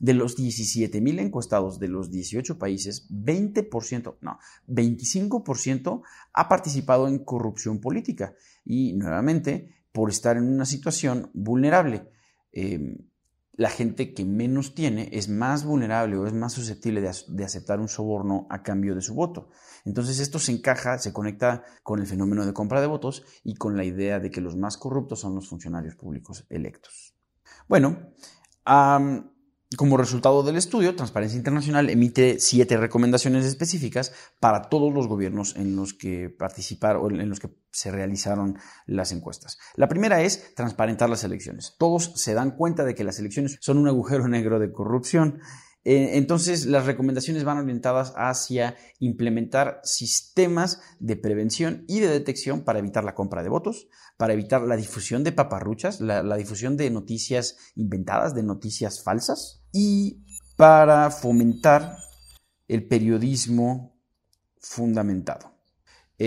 de 0.01 0.15
los 0.15 0.37
17.000 0.37 1.21
encuestados 1.21 1.79
de 1.79 1.87
los 1.87 2.11
18 2.11 2.59
países, 2.59 3.09
20%, 3.09 4.17
no, 4.21 4.39
25% 4.67 6.03
ha 6.33 6.49
participado 6.49 7.07
en 7.07 7.21
corrupción 7.21 7.81
política 7.81 8.35
y 8.65 8.95
nuevamente 8.95 9.71
por 9.93 10.11
estar 10.11 10.37
en 10.37 10.45
una 10.45 10.65
situación 10.65 11.31
vulnerable. 11.35 12.09
Em, 12.53 12.97
la 13.55 13.69
gente 13.69 14.15
que 14.15 14.25
menos 14.25 14.75
tiene 14.75 15.11
es 15.13 15.29
más 15.29 15.65
vulnerable 15.65 16.17
o 16.17 16.27
es 16.27 16.33
más 16.33 16.53
susceptible 16.53 17.01
de, 17.01 17.45
aceptar 17.45 17.81
un 17.81 17.89
soborno 17.89 18.47
a 18.49 18.63
cambio 18.63 18.95
de 18.95 19.03
su 19.03 19.15
voto. 19.15 19.51
Entonces 19.85 20.21
esto 20.21 20.39
se 20.39 20.53
encaja, 20.53 20.99
se 20.99 21.13
conecta 21.13 21.65
con 21.83 22.01
el 22.01 22.07
fenómeno 22.07 22.47
de 22.47 22.55
compra 22.55 22.81
de 22.81 22.87
votos 22.87 23.25
y 23.45 23.55
con 23.55 23.77
la 23.77 23.85
idea 23.85 24.21
de 24.21 24.31
que 24.31 24.41
los 24.41 24.57
más 24.57 24.77
corruptos 24.77 25.21
son 25.21 25.35
los 25.35 25.49
funcionarios 25.49 25.97
públicos 25.97 26.47
electos. 26.49 27.15
Bueno, 27.69 28.15
como 29.77 29.97
resultado 29.97 30.43
del 30.43 30.57
estudio, 30.57 30.95
Transparencia 30.97 31.37
Internacional 31.37 31.89
emite 31.91 32.39
siete 32.41 32.77
recomendaciones 32.77 33.45
específicas 33.45 34.13
para 34.41 34.63
todos 34.63 34.93
los 34.93 35.09
gobiernos 35.09 35.57
en 35.57 35.77
los 35.77 35.95
que 35.95 36.29
participaron 36.31 37.03
o 37.03 37.21
en 37.21 37.29
los 37.29 37.41
que 37.41 37.51
se 37.71 37.91
realizaron 37.91 38.59
las 38.87 39.13
encuestas. 39.13 39.59
La 39.77 39.89
primera 39.89 40.23
es 40.23 40.55
transparentar 40.55 41.09
las 41.09 41.25
elecciones. 41.25 41.75
Todos 41.79 42.13
se 42.17 42.35
dan 42.35 42.53
cuenta 42.53 42.85
de 42.85 42.95
que 42.95 43.05
las 43.05 43.19
elecciones 43.19 43.59
son 43.61 43.79
un 43.79 43.89
agujero 43.89 44.29
negro 44.29 44.59
de 44.59 44.73
corrupción 44.73 45.41
entonces, 45.85 46.67
las 46.67 46.87
recomendaciones 46.87 47.45
van 47.45 47.59
orientadas 47.59 48.13
hacia 48.17 48.77
implementar 49.01 49.81
sistemas 49.83 50.81
de 51.01 51.17
prevención 51.17 51.85
y 51.89 52.01
de 52.01 52.09
detección 52.09 52.63
para 52.63 52.79
evitar 52.79 53.05
la 53.05 53.15
compra 53.15 53.43
de 53.43 53.49
votos, 53.49 53.89
para 54.17 54.33
evitar 54.33 54.63
la 54.63 54.77
difusión 54.77 55.25
de 55.25 55.33
paparruchas, 55.33 56.01
la, 56.01 56.23
la 56.23 56.37
difusión 56.37 56.77
de 56.77 56.91
noticias 56.91 57.57
inventadas, 57.75 58.35
de 58.35 58.43
noticias 58.43 59.03
falsas, 59.03 59.65
y 59.73 60.25
para 60.57 61.11
fomentar 61.11 61.97
el 62.69 62.87
periodismo 62.87 63.99
fundamentado 64.61 65.53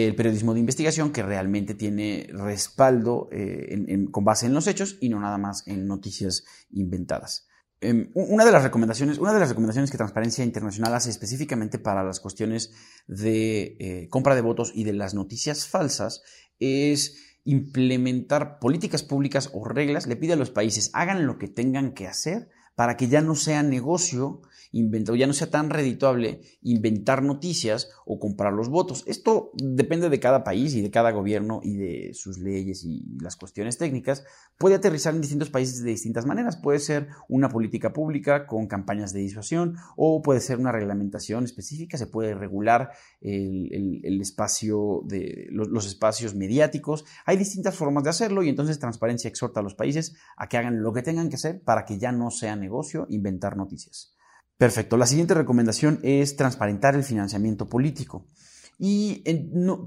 el 0.03 0.15
periodismo 0.15 0.53
de 0.53 0.59
investigación 0.59 1.11
que 1.11 1.23
realmente 1.23 1.73
tiene 1.73 2.27
respaldo 2.31 3.29
eh, 3.31 4.07
con 4.11 4.25
base 4.25 4.45
en 4.45 4.53
los 4.53 4.67
hechos 4.67 4.97
y 4.99 5.09
no 5.09 5.19
nada 5.19 5.37
más 5.37 5.65
en 5.67 5.87
noticias 5.87 6.43
inventadas. 6.71 7.47
Em, 7.85 8.09
una, 8.15 8.45
de 8.45 8.51
las 8.51 8.63
recomendaciones, 8.63 9.19
una 9.19 9.31
de 9.31 9.39
las 9.39 9.49
recomendaciones 9.49 9.91
que 9.91 9.97
Transparencia 9.97 10.43
Internacional 10.43 10.95
hace 10.95 11.11
específicamente 11.11 11.77
para 11.77 12.03
las 12.03 12.19
cuestiones 12.19 12.71
de 13.05 13.77
eh, 13.79 14.07
compra 14.09 14.33
de 14.33 14.41
votos 14.41 14.71
y 14.73 14.85
de 14.85 14.93
las 14.93 15.13
noticias 15.13 15.67
falsas 15.67 16.23
es 16.59 17.15
implementar 17.43 18.57
políticas 18.57 19.03
públicas 19.03 19.51
o 19.53 19.65
reglas, 19.65 20.07
le 20.07 20.15
pide 20.15 20.33
a 20.33 20.35
los 20.35 20.49
países 20.49 20.89
hagan 20.93 21.27
lo 21.27 21.37
que 21.37 21.47
tengan 21.47 21.93
que 21.93 22.07
hacer 22.07 22.49
para 22.73 22.97
que 22.97 23.07
ya 23.07 23.21
no 23.21 23.35
sea 23.35 23.61
negocio 23.61 24.41
inventar, 24.71 25.15
ya 25.15 25.27
no 25.27 25.33
sea 25.33 25.49
tan 25.49 25.69
redituable 25.69 26.41
inventar 26.61 27.23
noticias 27.23 27.89
o 28.05 28.19
comprar 28.19 28.53
los 28.53 28.69
votos. 28.69 29.03
Esto 29.07 29.51
depende 29.55 30.09
de 30.09 30.19
cada 30.19 30.43
país 30.43 30.75
y 30.75 30.81
de 30.81 30.91
cada 30.91 31.11
gobierno 31.11 31.59
y 31.63 31.75
de 31.75 32.11
sus 32.13 32.37
leyes 32.37 32.83
y 32.83 33.03
las 33.21 33.35
cuestiones 33.35 33.77
técnicas. 33.77 34.23
Puede 34.57 34.75
aterrizar 34.75 35.13
en 35.13 35.21
distintos 35.21 35.49
países 35.49 35.83
de 35.83 35.91
distintas 35.91 36.25
maneras. 36.25 36.57
Puede 36.57 36.79
ser 36.79 37.07
una 37.27 37.49
política 37.49 37.93
pública 37.93 38.47
con 38.47 38.67
campañas 38.67 39.13
de 39.13 39.19
disuasión 39.19 39.75
o 39.95 40.21
puede 40.21 40.39
ser 40.39 40.59
una 40.59 40.71
reglamentación 40.71 41.43
específica. 41.43 41.97
Se 41.97 42.07
puede 42.07 42.33
regular 42.33 42.91
el, 43.21 44.21
espacio 44.21 45.01
de 45.05 45.47
los 45.51 45.85
espacios 45.85 46.35
mediáticos. 46.35 47.05
Hay 47.25 47.37
distintas 47.37 47.75
formas 47.75 48.03
de 48.03 48.09
hacerlo 48.09 48.43
y 48.43 48.49
entonces 48.49 48.79
Transparencia 48.79 49.27
exhorta 49.27 49.59
a 49.59 49.63
los 49.63 49.75
países 49.75 50.15
a 50.37 50.47
que 50.47 50.57
hagan 50.57 50.81
lo 50.81 50.93
que 50.93 51.01
tengan 51.01 51.29
que 51.29 51.35
hacer 51.35 51.61
para 51.61 51.85
que 51.85 51.97
ya 51.97 52.11
no 52.11 52.31
sea 52.31 52.55
negocio 52.55 53.07
inventar 53.09 53.57
noticias. 53.57 54.14
Perfecto. 54.57 54.97
La 54.97 55.05
siguiente 55.05 55.33
recomendación 55.33 55.99
es 56.03 56.37
transparentar 56.37 56.95
el 56.95 57.03
financiamiento 57.03 57.67
político. 57.67 58.27
Y 58.77 59.23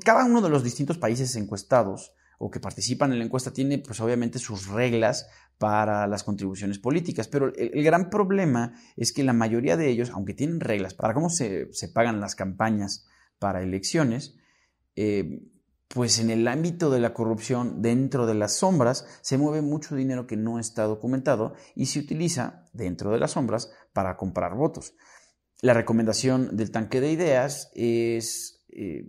cada 0.04 0.24
uno 0.24 0.40
de 0.40 0.48
los 0.48 0.64
distintos 0.64 0.98
países 0.98 1.36
encuestados 1.36 2.12
o 2.38 2.50
que 2.50 2.60
participan 2.60 3.12
en 3.12 3.18
la 3.18 3.24
encuesta 3.24 3.52
tiene 3.52 3.78
pues 3.78 4.00
obviamente 4.00 4.38
sus 4.38 4.68
reglas 4.68 5.28
para 5.58 6.06
las 6.06 6.22
contribuciones 6.22 6.78
políticas, 6.78 7.26
pero 7.26 7.52
el, 7.54 7.82
gran 7.82 8.10
problema 8.10 8.74
es 8.96 9.12
que 9.12 9.24
la 9.24 9.32
mayoría 9.32 9.76
de 9.76 9.88
ellos, 9.88 10.10
aunque 10.10 10.34
tienen 10.34 10.60
reglas 10.60 10.94
para 10.94 11.14
cómo 11.14 11.30
se, 11.30 11.68
pagan 11.92 12.20
las 12.20 12.36
campañas 12.36 13.06
para 13.40 13.62
elecciones, 13.62 14.36
eh, 14.94 15.42
pues 15.88 16.20
en 16.20 16.30
el 16.30 16.46
ámbito 16.46 16.90
de 16.90 17.00
la 17.00 17.12
corrupción, 17.12 17.82
dentro 17.82 18.26
de 18.26 18.34
las 18.34 18.56
sombras, 18.56 19.06
se 19.22 19.38
mueve 19.38 19.62
mucho 19.62 19.96
dinero 19.96 20.26
que 20.26 20.36
no 20.36 20.60
está 20.60 20.84
documentado 20.84 21.54
y 21.74 21.86
se 21.86 21.98
utiliza 21.98 22.66
dentro 22.72 23.10
de 23.10 23.18
las 23.18 23.32
sombras 23.32 23.72
para 23.98 24.16
comprar 24.16 24.54
votos. 24.54 24.94
La 25.60 25.74
recomendación 25.74 26.56
del 26.56 26.70
tanque 26.70 27.00
de 27.00 27.10
ideas 27.10 27.68
es 27.74 28.64
eh, 28.68 29.08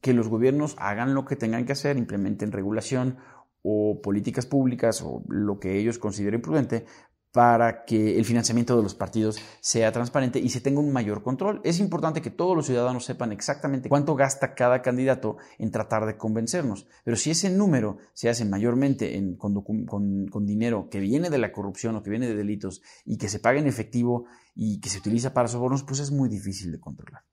que 0.00 0.12
los 0.12 0.26
gobiernos 0.26 0.74
hagan 0.76 1.14
lo 1.14 1.24
que 1.24 1.36
tengan 1.36 1.66
que 1.66 1.70
hacer, 1.74 1.96
implementen 1.96 2.50
regulación 2.50 3.18
o 3.62 4.00
políticas 4.02 4.44
públicas 4.44 5.02
o 5.02 5.22
lo 5.28 5.60
que 5.60 5.78
ellos 5.78 6.00
consideren 6.00 6.42
prudente 6.42 6.84
para 7.32 7.84
que 7.84 8.18
el 8.18 8.24
financiamiento 8.24 8.76
de 8.76 8.82
los 8.82 8.94
partidos 8.94 9.38
sea 9.60 9.92
transparente 9.92 10.38
y 10.38 10.48
se 10.48 10.60
tenga 10.60 10.80
un 10.80 10.92
mayor 10.92 11.22
control. 11.22 11.60
Es 11.64 11.78
importante 11.78 12.22
que 12.22 12.30
todos 12.30 12.56
los 12.56 12.66
ciudadanos 12.66 13.04
sepan 13.04 13.32
exactamente 13.32 13.88
cuánto 13.88 14.14
gasta 14.14 14.54
cada 14.54 14.82
candidato 14.82 15.36
en 15.58 15.70
tratar 15.70 16.06
de 16.06 16.16
convencernos, 16.16 16.86
pero 17.04 17.16
si 17.16 17.30
ese 17.30 17.50
número 17.50 17.98
se 18.14 18.28
hace 18.28 18.44
mayormente 18.44 19.36
con, 19.36 20.46
dinero 20.46 20.88
que 20.90 21.00
viene 21.00 21.30
de 21.30 21.38
la 21.38 21.52
corrupción 21.52 21.96
o 21.96 22.02
que 22.02 22.10
viene 22.10 22.26
de 22.26 22.34
delitos 22.34 22.82
y 23.04 23.18
que 23.18 23.28
se 23.28 23.40
paga 23.40 23.58
en 23.58 23.66
efectivo 23.66 24.24
y 24.54 24.80
que 24.80 24.88
se 24.88 24.98
utiliza 24.98 25.34
para 25.34 25.48
sobornos, 25.48 25.82
pues 25.82 26.00
es 26.00 26.10
muy 26.10 26.28
difícil 26.28 26.72
de 26.72 26.80
controlar. 26.80 27.24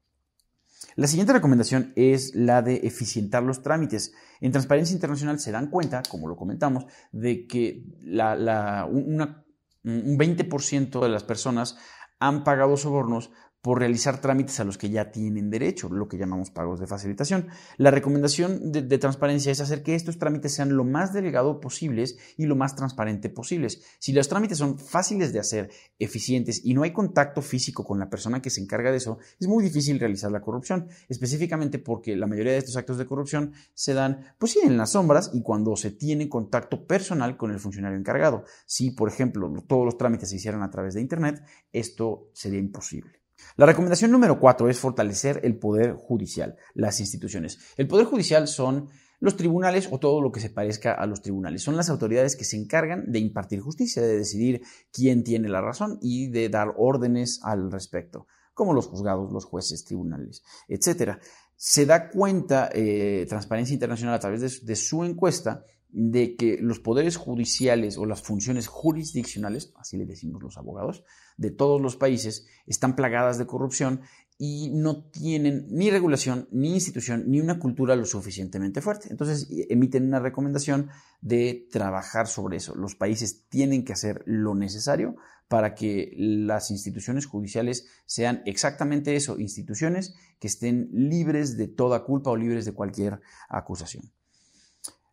La 0.98 1.08
siguiente 1.08 1.34
recomendación 1.34 1.94
es 1.96 2.36
la 2.36 2.62
de 2.62 2.78
eficientar 2.84 3.44
los 3.44 3.62
trámites. 3.62 4.14
En 4.40 4.52
Transparencia 4.52 4.94
Internacional 4.94 5.40
se 5.40 5.52
dan 5.52 5.70
cuenta, 5.70 6.04
como 6.10 6.28
lo 6.28 6.36
comentamos, 6.38 6.86
de 7.12 7.48
que 7.48 7.84
una 8.04 9.45
un 9.86 10.18
20% 10.18 11.00
de 11.00 11.10
las 11.10 11.24
personas 11.24 11.78
han 12.20 12.44
pagado 12.44 12.78
sobornos 12.78 13.32
por 13.66 13.80
realizar 13.80 14.22
trámites 14.22 14.60
a 14.60 14.64
los 14.64 14.78
que 14.78 14.92
ya 14.92 15.10
tienen 15.10 15.50
derecho, 15.50 15.90
lo 15.90 16.08
que 16.08 16.20
llamamos 16.20 16.52
pagos 16.52 16.80
de 16.80 16.86
facilitación. 16.86 17.48
La 17.78 17.90
recomendación 17.90 18.72
de, 18.72 18.84
transparencia 19.00 19.52
es 19.52 19.60
hacer 19.60 19.82
que 19.82 19.96
estos 19.96 20.20
trámites 20.20 20.54
sean 20.54 20.78
lo 20.78 20.84
más 20.84 21.14
delgado 21.14 21.60
posibles 21.60 22.16
y 22.38 22.46
lo 22.46 22.56
más 22.56 22.76
transparente 22.76 23.28
posibles. 23.32 23.82
Si 23.98 24.14
los 24.14 24.30
trámites 24.30 24.60
son 24.60 24.78
fáciles 24.78 25.34
de 25.34 25.40
hacer, 25.40 25.72
eficientes 25.98 26.64
y 26.64 26.76
no 26.76 26.84
hay 26.84 26.94
contacto 26.94 27.42
físico 27.42 27.84
con 27.84 27.98
la 27.98 28.08
persona 28.08 28.40
que 28.40 28.52
se 28.52 28.62
encarga 28.62 28.92
de 28.92 28.98
eso, 28.98 29.18
es 29.40 29.48
muy 29.48 29.64
difícil 29.64 30.00
realizar 30.00 30.32
la 30.32 30.42
corrupción, 30.42 30.88
específicamente 31.10 31.80
porque 31.80 32.16
la 32.16 32.28
mayoría 32.28 32.52
de 32.52 32.60
estos 32.60 32.78
actos 32.78 33.00
de 33.00 33.08
corrupción 33.08 33.54
se 33.74 33.96
dan, 33.96 34.36
pues 34.38 34.52
sí, 34.52 34.60
en 34.64 34.78
las 34.78 34.92
sombras 34.92 35.32
y 35.34 35.42
cuando 35.42 35.76
se 35.76 35.90
tiene 35.90 36.30
contacto 36.30 36.86
personal 36.86 37.36
con 37.36 37.50
el 37.50 37.60
funcionario 37.60 37.98
encargado. 37.98 38.44
Si, 38.68 38.92
por 38.92 39.10
ejemplo, 39.10 39.52
todos 39.68 39.86
los 39.86 39.98
trámites 39.98 40.30
se 40.30 40.36
hicieran 40.36 40.62
a 40.62 40.70
través 40.70 40.94
de 40.94 41.02
Internet, 41.02 41.42
esto 41.72 42.30
sería 42.32 42.60
imposible. 42.60 43.25
La 43.58 43.66
recomendación 43.66 44.12
número 44.12 44.40
cuatro 44.40 44.70
es 44.70 44.80
fortalecer 44.80 45.42
el 45.44 45.58
poder 45.58 45.94
judicial, 45.94 46.56
las 46.74 47.00
instituciones. 47.00 47.60
El 47.78 47.88
poder 47.88 48.06
judicial 48.06 48.48
son 48.48 48.90
los 49.20 49.38
tribunales 49.38 49.88
o 49.92 50.00
todo 50.00 50.22
lo 50.22 50.32
que 50.32 50.40
se 50.40 50.50
parezca 50.50 50.94
a 50.94 51.06
los 51.06 51.22
tribunales. 51.22 51.64
Son 51.64 51.78
las 51.78 51.90
autoridades 51.90 52.36
que 52.36 52.44
se 52.44 52.58
encargan 52.58 53.12
de 53.12 53.20
impartir 53.20 53.60
justicia, 53.62 54.02
de 54.02 54.18
decidir 54.18 54.62
quién 54.92 55.24
tiene 55.24 55.50
la 55.50 55.62
razón 55.62 55.98
y 56.02 56.30
de 56.30 56.50
dar 56.50 56.74
órdenes 56.78 57.40
al 57.44 57.72
respecto, 57.72 58.28
como 58.54 58.74
los 58.74 58.88
juzgados, 58.88 59.32
los 59.32 59.46
jueces, 59.46 59.86
tribunales, 59.86 60.44
etc. 60.68 61.18
Se 61.56 61.86
da 61.86 62.10
cuenta 62.10 62.70
eh, 62.74 63.26
Transparencia 63.28 63.74
Internacional 63.74 64.16
a 64.16 64.20
través 64.20 64.66
de 64.66 64.76
su 64.76 65.04
encuesta 65.04 65.64
de 65.98 66.36
que 66.36 66.58
los 66.60 66.82
poderes 66.82 67.16
judiciales 67.16 67.98
o 67.98 68.06
las 68.06 68.22
funciones 68.22 68.68
jurisdiccionales, 68.68 69.72
así 69.78 69.96
le 69.96 70.06
decimos 70.06 70.44
los 70.44 70.58
abogados, 70.58 71.06
de 71.38 71.52
todos 71.52 71.82
los 71.82 71.96
países 71.96 72.48
están 72.68 72.98
plagadas 72.98 73.38
de 73.38 73.46
corrupción 73.46 74.02
y 74.38 74.72
no 74.74 75.06
tienen 75.06 75.68
ni 75.70 75.90
regulación, 75.90 76.50
ni 76.52 76.74
institución, 76.74 77.24
ni 77.28 77.40
una 77.40 77.60
cultura 77.60 77.96
lo 77.96 78.04
suficientemente 78.04 78.82
fuerte. 78.82 79.08
Entonces 79.10 79.48
emiten 79.70 80.06
una 80.06 80.20
recomendación 80.20 80.90
de 81.22 81.66
trabajar 81.72 82.28
sobre 82.28 82.58
eso. 82.58 82.76
Los 82.76 82.96
países 82.96 83.48
tienen 83.48 83.86
que 83.86 83.94
hacer 83.94 84.22
lo 84.26 84.54
necesario 84.54 85.16
para 85.48 85.76
que 85.76 86.12
las 86.18 86.72
instituciones 86.72 87.26
judiciales 87.26 87.88
sean 88.06 88.42
exactamente 88.46 89.16
eso, 89.16 89.40
instituciones 89.40 90.14
que 90.40 90.48
estén 90.48 90.90
libres 90.92 91.56
de 91.56 91.70
toda 91.70 92.04
culpa 92.04 92.32
o 92.32 92.36
libres 92.36 92.66
de 92.66 92.74
cualquier 92.74 93.22
acusación. 93.48 94.12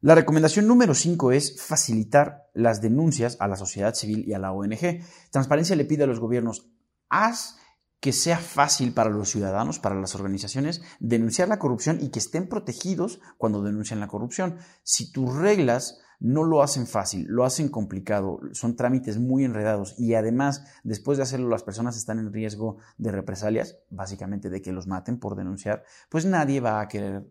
La 0.05 0.17
recomendación 0.17 0.67
número 0.67 0.95
5 0.95 1.31
es 1.31 1.63
facilitar 1.63 2.51
las 2.55 2.81
denuncias 2.83 3.37
a 3.39 3.47
la 3.47 3.55
sociedad 3.55 3.95
civil 3.95 4.25
y 4.27 4.33
a 4.33 4.41
la 4.41 4.51
ONG. 4.51 4.99
Transparencia 5.31 5.77
le 5.77 5.85
pide 5.85 6.03
a 6.03 6.09
los 6.09 6.19
gobiernos, 6.19 6.69
haz 7.09 7.59
que 8.01 8.13
sea 8.13 8.39
fácil 8.39 8.95
para 8.95 9.11
los 9.11 9.29
ciudadanos, 9.29 9.79
para 9.79 9.95
las 9.95 10.17
organizaciones, 10.17 10.83
denunciar 10.99 11.47
la 11.47 11.61
corrupción 11.61 12.01
y 12.01 12.09
que 12.09 12.19
estén 12.19 12.49
protegidos 12.49 13.21
cuando 13.39 13.63
denuncian 13.63 14.01
la 14.01 14.09
corrupción. 14.09 14.57
Si 14.83 15.13
tus 15.13 15.33
reglas 15.37 16.01
no 16.19 16.45
lo 16.45 16.63
hacen 16.63 16.87
fácil, 16.87 17.27
lo 17.29 17.45
hacen 17.45 17.69
complicado, 17.69 18.39
son 18.53 18.77
trámites 18.77 19.19
muy 19.19 19.45
enredados 19.45 19.97
y 19.99 20.15
además, 20.15 20.65
después 20.85 21.19
de 21.19 21.25
hacerlo, 21.25 21.49
las 21.49 21.65
personas 21.65 21.97
están 21.97 22.21
en 22.21 22.33
riesgo 22.33 22.79
de 22.97 23.11
represalias, 23.11 23.79
básicamente 23.91 24.49
de 24.49 24.63
que 24.63 24.73
los 24.73 24.87
maten 24.87 25.19
por 25.19 25.35
denunciar, 25.35 25.85
pues 26.09 26.25
nadie 26.25 26.61
va 26.61 26.81
a 26.81 26.87
querer 26.87 27.29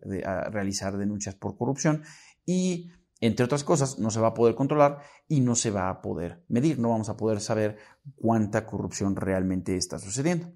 realizar 0.52 0.98
denuncias 0.98 1.36
por 1.36 1.58
corrupción 1.58 2.04
y, 2.46 2.92
entre 3.20 3.46
otras 3.46 3.64
cosas, 3.64 4.00
no 4.00 4.12
se 4.12 4.20
va 4.20 4.30
a 4.30 4.34
poder 4.34 4.56
controlar 4.56 5.00
y 5.28 5.42
no 5.42 5.56
se 5.56 5.72
va 5.72 5.90
a 5.90 6.02
poder 6.02 6.44
medir, 6.48 6.80
no 6.80 6.90
vamos 6.90 7.10
a 7.10 7.18
poder 7.18 7.40
saber 7.40 7.78
cuánta 8.16 8.66
corrupción 8.66 9.16
realmente 9.16 9.76
está 9.76 10.00
sucediendo. 10.00 10.52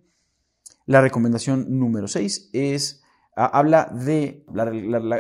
La 0.85 1.01
recomendación 1.01 1.79
número 1.79 2.07
6 2.07 2.51
es, 2.53 3.03
habla 3.35 3.85
de 3.85 4.45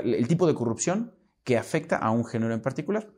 el 0.03 0.27
tipo 0.27 0.47
de 0.47 0.55
corrupción 0.55 1.15
que 1.43 1.57
afecta 1.57 1.97
a 1.97 2.11
un 2.11 2.25
género 2.25 2.53
en 2.53 2.61
particular. 2.61 3.11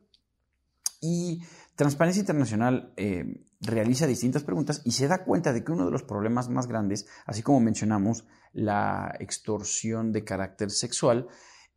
Y 1.02 1.42
Transparencia 1.76 2.22
Internacional 2.22 2.92
eh, 2.98 3.46
realiza 3.62 4.08
distintas 4.08 4.44
preguntas 4.44 4.82
y 4.84 4.92
se 4.92 5.08
da 5.08 5.24
cuenta 5.24 5.54
de 5.54 5.64
que 5.64 5.72
uno 5.72 5.86
de 5.86 5.92
los 5.92 6.04
problemas 6.04 6.50
más 6.50 6.68
grandes, 6.68 7.06
así 7.26 7.44
como 7.44 7.60
mencionamos 7.60 8.26
la 8.52 9.16
extorsión 9.20 10.12
de 10.12 10.24
carácter 10.24 10.72
sexual, 10.72 11.28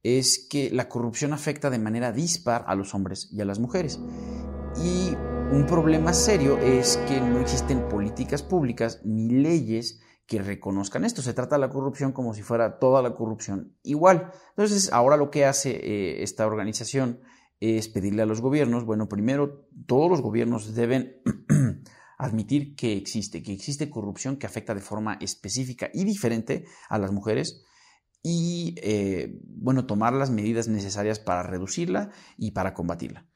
es 0.02 0.46
que 0.50 0.70
la 0.70 0.88
corrupción 0.88 1.32
afecta 1.32 1.70
de 1.70 1.78
manera 1.78 2.12
dispar 2.12 2.64
a 2.66 2.74
los 2.74 2.94
hombres 2.94 3.28
y 3.32 3.40
a 3.40 3.44
las 3.44 3.58
mujeres. 3.58 4.00
Y 4.82 5.14
Un 5.52 5.66
problema 5.66 6.12
serio 6.12 6.58
es 6.58 6.96
que 7.08 7.20
no 7.20 7.40
existen 7.40 7.88
políticas 7.88 8.40
públicas 8.40 9.00
ni 9.04 9.30
leyes 9.30 10.00
que 10.24 10.40
reconozcan 10.40 11.04
esto. 11.04 11.22
Se 11.22 11.34
trata 11.34 11.56
de 11.56 11.60
la 11.62 11.70
corrupción 11.70 12.12
como 12.12 12.34
si 12.34 12.42
fuera 12.42 12.78
toda 12.78 13.02
la 13.02 13.16
corrupción 13.16 13.74
igual. 13.82 14.30
Entonces, 14.50 14.92
ahora 14.92 15.16
lo 15.16 15.28
que 15.28 15.46
hace 15.46 15.70
eh, 15.72 16.22
esta 16.22 16.46
organización 16.46 17.18
es 17.58 17.88
pedirle 17.88 18.22
a 18.22 18.26
los 18.26 18.40
gobiernos, 18.40 18.84
bueno, 18.84 19.08
primero, 19.08 19.66
todos 19.86 20.08
los 20.08 20.22
gobiernos 20.22 20.72
deben 20.72 21.20
admitir 22.16 22.76
que 22.76 22.96
existe, 22.96 23.42
que 23.42 23.52
existe 23.52 23.90
corrupción 23.90 24.36
que 24.36 24.46
afecta 24.46 24.72
de 24.72 24.80
forma 24.80 25.18
específica 25.20 25.90
y 25.92 26.04
diferente 26.04 26.64
a 26.88 26.96
las 26.98 27.10
mujeres 27.10 27.64
y, 28.22 28.74
eh, 28.82 29.40
bueno, 29.44 29.86
tomar 29.86 30.12
las 30.12 30.30
medidas 30.30 30.68
necesarias 30.68 31.18
para 31.18 31.42
reducirla 31.42 32.10
y 32.36 32.50
para 32.50 32.74
combatirla. 32.74 33.26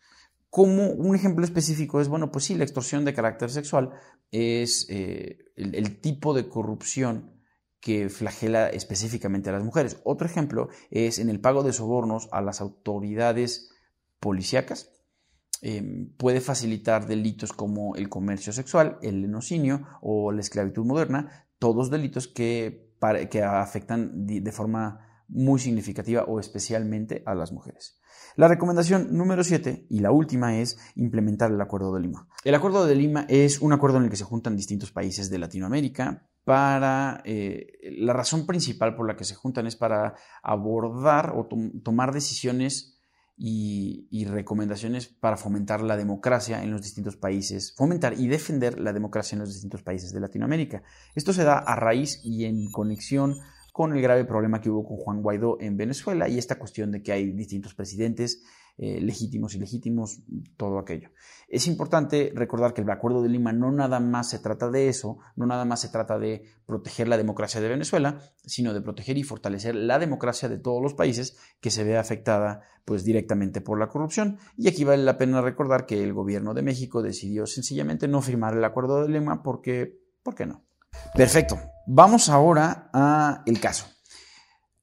Como 0.50 0.90
un 0.90 1.16
ejemplo 1.16 1.44
específico 1.44 2.00
es, 2.00 2.08
bueno, 2.08 2.30
pues 2.30 2.44
sí, 2.44 2.54
la 2.54 2.64
extorsión 2.64 3.04
de 3.04 3.14
carácter 3.14 3.50
sexual 3.50 3.90
es 4.30 4.86
eh, 4.88 5.38
el, 5.56 6.00
tipo 6.00 6.34
de 6.34 6.48
corrupción 6.48 7.40
que 7.80 8.08
flagela 8.08 8.68
específicamente 8.68 9.50
a 9.50 9.52
las 9.52 9.64
mujeres. 9.64 10.00
Otro 10.04 10.26
ejemplo 10.26 10.68
es 10.90 11.18
en 11.18 11.28
el 11.28 11.40
pago 11.40 11.62
de 11.62 11.72
sobornos 11.72 12.28
a 12.30 12.40
las 12.40 12.60
autoridades 12.60 13.70
policíacas. 14.20 14.90
Em, 15.60 16.14
puede 16.16 16.40
facilitar 16.40 17.06
delitos 17.06 17.52
como 17.52 17.96
el 17.96 18.08
comercio 18.08 18.52
sexual, 18.52 18.98
el 19.02 19.22
lenocinio 19.22 19.86
o 20.02 20.30
la 20.30 20.40
esclavitud 20.40 20.84
moderna, 20.84 21.48
todos 21.58 21.90
delitos 21.90 22.28
que, 22.28 22.83
que 23.30 23.42
afectan 23.42 24.26
de 24.26 24.52
forma 24.52 25.00
muy 25.28 25.58
significativa 25.58 26.25
o 26.25 26.38
especialmente 26.38 27.23
a 27.26 27.34
las 27.34 27.52
mujeres. 27.52 28.00
La 28.37 28.49
recomendación 28.49 29.16
número 29.16 29.44
7 29.44 29.87
y 29.88 30.00
la 30.00 30.11
última 30.11 30.56
es 30.58 30.76
implementar 30.96 31.52
el 31.52 31.61
Acuerdo 31.61 31.94
de 31.94 32.00
Lima. 32.00 32.28
El 32.44 32.56
Acuerdo 32.56 32.84
de 32.84 32.94
Lima 32.96 33.26
es 33.28 33.61
un 33.61 33.73
acuerdo 33.73 33.99
en 33.99 34.04
el 34.04 34.11
que 34.11 34.16
se 34.16 34.25
juntan 34.25 34.56
distintos 34.56 34.90
países 34.90 35.30
de 35.30 35.38
Latinoamérica 35.38 36.28
para... 36.44 37.23
Eh, 37.25 37.78
la 37.99 38.12
razón 38.12 38.44
principal 38.44 38.96
por 38.96 39.06
la 39.06 39.16
que 39.16 39.25
se 39.25 39.37
juntan 39.37 39.66
es 39.66 39.76
para 39.76 40.14
abordar 40.42 41.32
o 41.37 41.49
tomar 41.82 42.12
decisiones 42.12 42.93
y, 43.36 44.24
recomendaciones 44.26 45.06
para 45.06 45.36
fomentar 45.36 45.82
la 45.82 45.96
democracia 45.96 46.62
en 46.62 46.70
los 46.70 46.82
distintos 46.82 47.16
países, 47.16 47.74
fomentar 47.76 48.18
y 48.18 48.26
defender 48.26 48.78
la 48.78 48.92
democracia 48.92 49.36
en 49.36 49.40
los 49.40 49.52
distintos 49.52 49.82
países 49.82 50.12
de 50.12 50.20
Latinoamérica. 50.20 50.82
Esto 51.14 51.32
se 51.32 51.44
da 51.44 51.58
a 51.58 51.76
raíz 51.76 52.20
y 52.24 52.44
en 52.44 52.70
conexión 52.70 53.36
con 53.72 53.92
el 53.92 54.00
grave 54.00 54.24
problema 54.24 54.60
que 54.60 54.70
hubo 54.70 54.86
con 54.86 54.98
Juan 54.98 55.22
Guaidó 55.22 55.58
en 55.60 55.76
Venezuela 55.76 56.28
y 56.28 56.38
esta 56.38 56.58
cuestión 56.58 56.92
de 56.92 57.02
que 57.02 57.12
hay 57.12 57.32
distintos 57.32 57.74
presidentes 57.74 58.42
eh, 58.76 59.00
legítimos 59.00 59.54
y 59.54 59.61
legítimos, 59.61 60.23
todo 60.57 60.81
aquello. 60.81 61.11
Es 61.47 61.69
importante 61.69 62.33
recordar 62.35 62.75
que 62.75 62.81
el 62.81 62.90
Acuerdo 62.90 63.23
de 63.23 63.28
Lima 63.28 63.52
no 63.52 63.71
nada 63.71 64.00
más 64.00 64.31
se 64.31 64.40
trata 64.40 64.69
de 64.69 64.88
eso, 64.88 65.19
no 65.37 65.47
nada 65.47 65.64
más 65.64 65.81
se 65.81 65.90
trata 65.90 66.19
de 66.19 66.43
proteger 66.66 67.07
la 67.07 67.16
democracia 67.16 67.61
de 67.61 67.69
Venezuela, 67.69 68.19
sino 68.45 68.75
de 68.75 68.81
proteger 68.81 69.16
y 69.16 69.23
fortalecer 69.23 69.76
la 69.76 70.00
democracia 70.00 70.49
de 70.49 70.59
todos 70.59 70.83
los 70.83 70.95
países 70.95 71.37
que 71.61 71.71
se 71.71 71.85
ve 71.85 71.97
afectada 71.97 72.62
pues 72.85 73.04
directamente 73.04 73.61
por 73.61 73.78
la 73.78 73.88
corrupción. 73.88 74.38
Y 74.57 74.66
aquí 74.66 74.83
vale 74.83 75.04
la 75.04 75.19
pena 75.19 75.40
recordar 75.40 75.87
que 75.87 76.02
el 76.02 76.12
gobierno 76.12 76.52
de 76.52 76.62
México 76.62 77.00
decidió 77.00 77.47
sencillamente 77.47 78.09
no 78.09 78.23
firmar 78.23 78.57
el 78.57 78.64
Acuerdo 78.64 79.02
de 79.02 79.09
Lima 79.09 79.45
porque, 79.45 80.00
¿por 80.25 80.35
qué 80.35 80.47
no? 80.47 80.64
Perfecto. 81.14 81.59
Vamos 81.87 82.28
ahora 82.28 82.90
a 82.93 83.43
el 83.47 83.61
caso. 83.61 83.93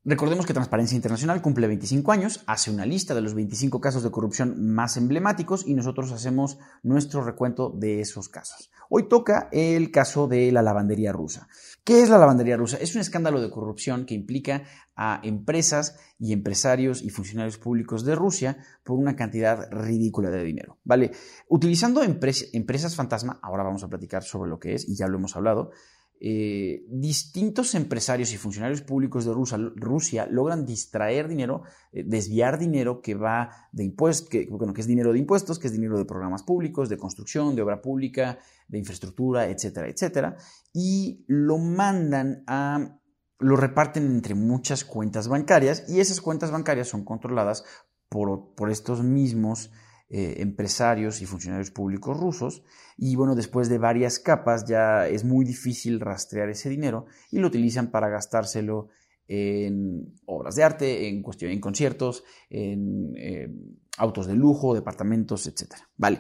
Recordemos 0.04 0.48
que 0.48 0.54
Transparencia 0.56 0.96
Internacional 0.96 1.44
cumple 1.44 1.68
25 1.68 2.12
años, 2.12 2.44
hace 2.48 2.72
una 2.72 2.88
lista 2.88 3.14
de 3.14 3.22
los 3.22 3.36
25 3.36 3.80
casos 3.80 4.02
de 4.02 4.10
corrupción 4.10 4.74
más 4.74 4.98
emblemáticos 4.98 5.68
y 5.68 5.76
nosotros 5.76 6.12
hacemos 6.12 6.58
nuestro 6.82 7.24
recuento 7.24 7.70
de 7.70 8.02
esos 8.02 8.28
casos. 8.28 8.72
Hoy 8.90 9.08
toca 9.08 9.48
el 9.52 9.92
caso 9.92 10.28
de 10.28 10.52
la 10.52 10.64
lavandería 10.64 11.12
rusa. 11.12 11.48
¿Qué 11.84 12.02
es 12.02 12.10
la 12.10 12.18
lavandería 12.18 12.58
rusa? 12.58 12.78
Es 12.78 12.96
un 12.96 13.02
escándalo 13.02 13.40
de 13.42 13.52
corrupción 13.52 14.08
que 14.08 14.16
implica 14.16 14.64
a 14.96 15.22
empresas 15.24 16.00
y 16.18 16.34
empresarios 16.34 17.04
y 17.04 17.12
funcionarios 17.12 17.60
públicos 17.60 18.04
de 18.04 18.16
Rusia 18.16 18.58
por 18.84 18.98
una 18.98 19.16
cantidad 19.16 19.70
ridícula 19.70 20.32
de 20.32 20.44
dinero. 20.44 20.80
¿Vale? 20.84 21.12
Utilizando 21.48 22.02
empresas 22.02 22.96
fantasma, 22.96 23.40
ahora 23.44 23.62
vamos 23.62 23.84
a 23.84 23.88
platicar 23.88 24.24
sobre 24.24 24.50
lo 24.50 24.58
que 24.58 24.74
es 24.74 24.90
y 24.90 24.96
ya 24.96 25.08
lo 25.08 25.20
hemos 25.20 25.36
hablado, 25.36 25.70
eh, 26.24 26.86
distintos 26.88 27.74
empresarios 27.74 28.32
y 28.32 28.38
funcionarios 28.38 28.84
públicos 28.84 29.26
de 29.26 29.34
Rusia, 29.34 30.28
logran 30.28 30.68
distraer 30.68 31.28
dinero, 31.28 31.64
eh, 31.92 32.04
desviar 32.06 32.60
dinero 32.60 33.02
que 33.02 33.16
va 33.16 33.50
de 33.72 33.86
impuestos, 33.86 34.30
que, 34.30 34.46
bueno, 34.46 34.72
que 34.72 34.82
es 34.82 34.88
dinero 34.88 35.14
de 35.14 35.18
impuestos, 35.18 35.58
que 35.58 35.66
es 35.66 35.74
dinero 35.74 35.98
de 35.98 36.06
programas 36.06 36.44
públicos, 36.44 36.90
de 36.90 36.98
construcción, 36.98 37.56
de 37.56 37.64
obra 37.64 37.82
pública, 37.82 38.38
de 38.68 38.78
infraestructura, 38.78 39.50
etcétera, 39.50 39.90
etcétera, 39.90 40.38
y 40.72 41.26
lo 41.26 41.58
mandan 41.58 42.44
a, 42.46 43.00
lo 43.40 43.56
reparten 43.56 44.06
entre 44.06 44.36
muchas 44.36 44.86
cuentas 44.86 45.28
bancarias 45.28 45.86
y 45.90 46.02
esas 46.02 46.22
cuentas 46.22 46.52
bancarias 46.52 46.88
son 46.88 47.04
controladas 47.04 47.64
por, 48.10 48.54
por 48.54 48.70
estos 48.70 49.02
mismos 49.02 49.72
eh, 50.14 50.42
empresarios 50.42 51.22
y 51.22 51.26
funcionarios 51.26 51.72
públicos 51.72 52.20
rusos. 52.20 52.64
Y 52.98 53.16
bueno, 53.16 53.34
después 53.34 53.70
de 53.70 53.78
varias 53.78 54.20
capas 54.20 54.66
ya 54.68 55.08
es 55.08 55.24
muy 55.24 55.46
difícil 55.46 56.02
rastrear 56.02 56.50
ese 56.50 56.70
dinero 56.70 57.06
y 57.32 57.40
lo 57.40 57.48
utilizan 57.48 57.92
para 57.92 58.10
gastárselo 58.10 58.90
en 59.26 60.20
obras 60.26 60.56
de 60.56 60.64
arte, 60.64 61.08
en, 61.08 61.22
cuestión, 61.22 61.52
en 61.52 61.62
conciertos, 61.62 62.26
en 62.50 63.14
eh, 63.16 63.48
autos 63.98 64.28
de 64.28 64.36
lujo, 64.36 64.74
departamentos, 64.74 65.48
etc. 65.48 65.76
Vale. 65.96 66.20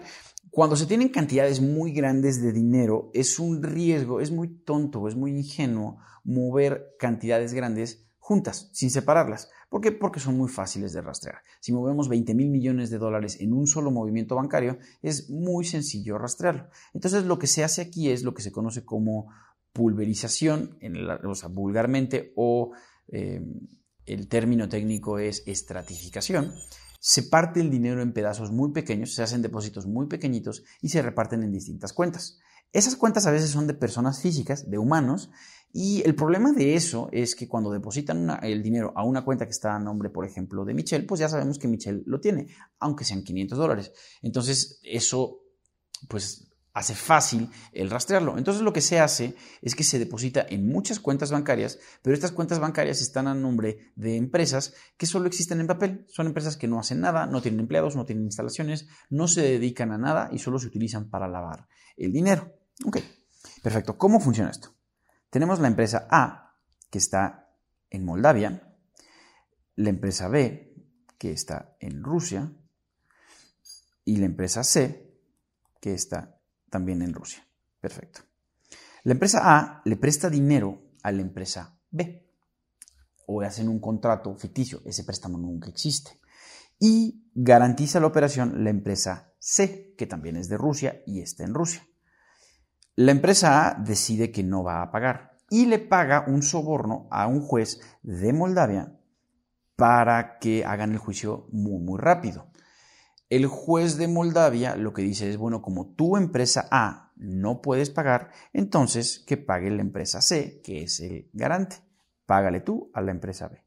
Cuando 0.49 0.77
se 0.77 0.85
tienen 0.85 1.09
cantidades 1.09 1.59
muy 1.59 1.91
grandes 1.91 2.41
de 2.41 2.53
dinero, 2.53 3.11
es 3.13 3.39
un 3.39 3.61
riesgo, 3.61 4.21
es 4.21 4.31
muy 4.31 4.63
tonto, 4.63 5.05
es 5.09 5.17
muy 5.17 5.31
ingenuo 5.31 5.97
mover 6.23 6.95
cantidades 6.97 7.53
grandes 7.53 8.09
juntas, 8.31 8.69
sin 8.71 8.89
separarlas. 8.89 9.49
¿Por 9.67 9.81
qué? 9.81 9.91
Porque 9.91 10.21
son 10.21 10.37
muy 10.37 10.47
fáciles 10.47 10.93
de 10.93 11.01
rastrear. 11.01 11.39
Si 11.59 11.73
movemos 11.73 12.07
20 12.07 12.33
mil 12.33 12.49
millones 12.49 12.89
de 12.89 12.97
dólares 12.97 13.41
en 13.41 13.51
un 13.51 13.67
solo 13.67 13.91
movimiento 13.91 14.35
bancario, 14.35 14.77
es 15.01 15.29
muy 15.29 15.65
sencillo 15.65 16.17
rastrearlo. 16.17 16.69
Entonces, 16.93 17.25
lo 17.25 17.37
que 17.37 17.47
se 17.47 17.65
hace 17.65 17.81
aquí 17.81 18.09
es 18.09 18.23
lo 18.23 18.33
que 18.33 18.41
se 18.41 18.53
conoce 18.53 18.85
como 18.85 19.27
pulverización, 19.73 20.77
en 20.79 20.95
o 21.09 21.35
sea, 21.35 21.49
vulgarmente, 21.49 22.31
o 22.37 22.71
em, 23.09 23.67
el 24.05 24.29
término 24.29 24.69
técnico 24.69 25.19
es 25.19 25.43
estratificación. 25.45 26.53
Se 27.01 27.23
parte 27.23 27.59
el 27.59 27.69
dinero 27.69 28.01
en 28.01 28.13
pedazos 28.13 28.49
muy 28.49 28.71
pequeños, 28.71 29.13
se 29.13 29.23
hacen 29.23 29.41
depósitos 29.41 29.87
muy 29.87 30.07
pequeñitos 30.07 30.63
y 30.81 30.87
se 30.87 31.01
reparten 31.01 31.43
en 31.43 31.51
distintas 31.51 31.91
cuentas. 31.91 32.39
Esas 32.71 32.95
cuentas 32.95 33.27
a 33.27 33.31
veces 33.31 33.49
son 33.49 33.67
de 33.67 33.73
personas 33.73 34.21
físicas, 34.21 34.69
de 34.69 34.77
humanos, 34.77 35.31
y 35.73 36.01
el 36.05 36.15
problema 36.15 36.51
de 36.51 36.75
eso 36.75 37.09
es 37.11 37.35
que 37.35 37.47
cuando 37.47 37.71
depositan 37.71 38.39
el 38.43 38.61
dinero 38.61 38.91
a 38.95 39.03
una 39.05 39.23
cuenta 39.23 39.45
que 39.45 39.51
está 39.51 39.75
a 39.75 39.79
nombre, 39.79 40.09
por 40.09 40.25
ejemplo, 40.25 40.65
de 40.65 40.73
Michelle, 40.73 41.05
pues 41.05 41.19
ya 41.19 41.29
sabemos 41.29 41.57
que 41.57 41.67
Michelle 41.67 42.03
lo 42.05 42.19
tiene, 42.19 42.47
aunque 42.79 43.05
sean 43.05 43.23
500 43.23 43.57
dólares. 43.57 43.91
Entonces, 44.21 44.79
eso, 44.83 45.43
pues 46.09 46.51
hace 46.73 46.95
fácil 46.95 47.49
el 47.73 47.89
rastrearlo. 47.89 48.37
Entonces 48.37 48.63
lo 48.63 48.73
que 48.73 48.81
se 48.81 48.99
hace 48.99 49.35
es 49.61 49.75
que 49.75 49.83
se 49.83 49.99
deposita 49.99 50.45
en 50.49 50.67
muchas 50.67 50.99
cuentas 50.99 51.31
bancarias, 51.31 51.79
pero 52.01 52.13
estas 52.13 52.31
cuentas 52.31 52.59
bancarias 52.59 53.01
están 53.01 53.27
a 53.27 53.33
nombre 53.33 53.91
de 53.95 54.15
empresas 54.15 54.73
que 54.97 55.05
solo 55.05 55.27
existen 55.27 55.59
en 55.59 55.67
papel. 55.67 56.05
Son 56.09 56.27
empresas 56.27 56.57
que 56.57 56.67
no 56.67 56.79
hacen 56.79 57.01
nada, 57.01 57.25
no 57.25 57.41
tienen 57.41 57.59
empleados, 57.59 57.95
no 57.95 58.05
tienen 58.05 58.25
instalaciones, 58.25 58.87
no 59.09 59.27
se 59.27 59.41
dedican 59.41 59.91
a 59.91 59.97
nada 59.97 60.29
y 60.31 60.39
solo 60.39 60.59
se 60.59 60.67
utilizan 60.67 61.09
para 61.09 61.27
lavar 61.27 61.67
el 61.97 62.11
dinero. 62.11 62.53
Ok, 62.85 62.99
perfecto. 63.61 63.97
¿Cómo 63.97 64.19
funciona 64.19 64.49
esto? 64.49 64.73
Tenemos 65.31 65.61
la 65.61 65.69
empresa 65.69 66.07
A, 66.11 66.57
que 66.89 66.97
está 66.97 67.55
en 67.89 68.03
Moldavia, 68.03 68.75
la 69.75 69.89
empresa 69.89 70.27
B, 70.27 70.75
que 71.17 71.31
está 71.31 71.77
en 71.79 72.03
Rusia, 72.03 72.51
y 74.03 74.17
la 74.17 74.25
empresa 74.25 74.63
C, 74.65 75.09
que 75.79 75.93
está 75.93 76.37
también 76.69 77.01
en 77.01 77.13
Rusia. 77.13 77.47
Perfecto. 77.79 78.21
La 79.03 79.13
empresa 79.13 79.57
A 79.57 79.81
le 79.85 79.95
presta 79.95 80.29
dinero 80.29 80.91
a 81.01 81.13
la 81.13 81.21
empresa 81.21 81.79
B 81.89 82.27
o 83.25 83.41
hacen 83.41 83.69
un 83.69 83.79
contrato 83.79 84.35
ficticio, 84.35 84.81
ese 84.83 85.05
préstamo 85.05 85.37
nunca 85.37 85.69
existe. 85.69 86.19
Y 86.77 87.31
garantiza 87.33 88.01
la 88.01 88.07
operación 88.07 88.65
la 88.65 88.69
empresa 88.69 89.33
C, 89.39 89.95
que 89.97 90.07
también 90.07 90.35
es 90.35 90.49
de 90.49 90.57
Rusia 90.57 91.01
y 91.05 91.21
está 91.21 91.45
en 91.45 91.53
Rusia. 91.53 91.87
La 92.95 93.11
empresa 93.11 93.67
A 93.67 93.73
decide 93.75 94.31
que 94.31 94.43
no 94.43 94.63
va 94.63 94.81
a 94.81 94.91
pagar 94.91 95.37
y 95.49 95.65
le 95.65 95.79
paga 95.79 96.25
un 96.27 96.41
soborno 96.41 97.07
a 97.11 97.27
un 97.27 97.41
juez 97.41 97.79
de 98.03 98.33
Moldavia 98.33 98.97
para 99.75 100.39
que 100.39 100.65
hagan 100.65 100.91
el 100.91 100.97
juicio 100.97 101.47
muy, 101.51 101.81
muy 101.81 101.99
rápido. 101.99 102.51
El 103.29 103.45
juez 103.47 103.97
de 103.97 104.09
Moldavia 104.09 104.75
lo 104.75 104.91
que 104.91 105.01
dice 105.01 105.29
es, 105.29 105.37
bueno, 105.37 105.61
como 105.61 105.93
tu 105.93 106.17
empresa 106.17 106.67
A 106.69 107.13
no 107.15 107.61
puedes 107.61 107.89
pagar, 107.89 108.31
entonces 108.51 109.23
que 109.25 109.37
pague 109.37 109.71
la 109.71 109.81
empresa 109.81 110.21
C, 110.21 110.59
que 110.61 110.83
es 110.83 110.99
el 110.99 111.29
garante. 111.31 111.77
Págale 112.25 112.59
tú 112.59 112.91
a 112.93 113.01
la 113.01 113.11
empresa 113.11 113.47
B. 113.47 113.63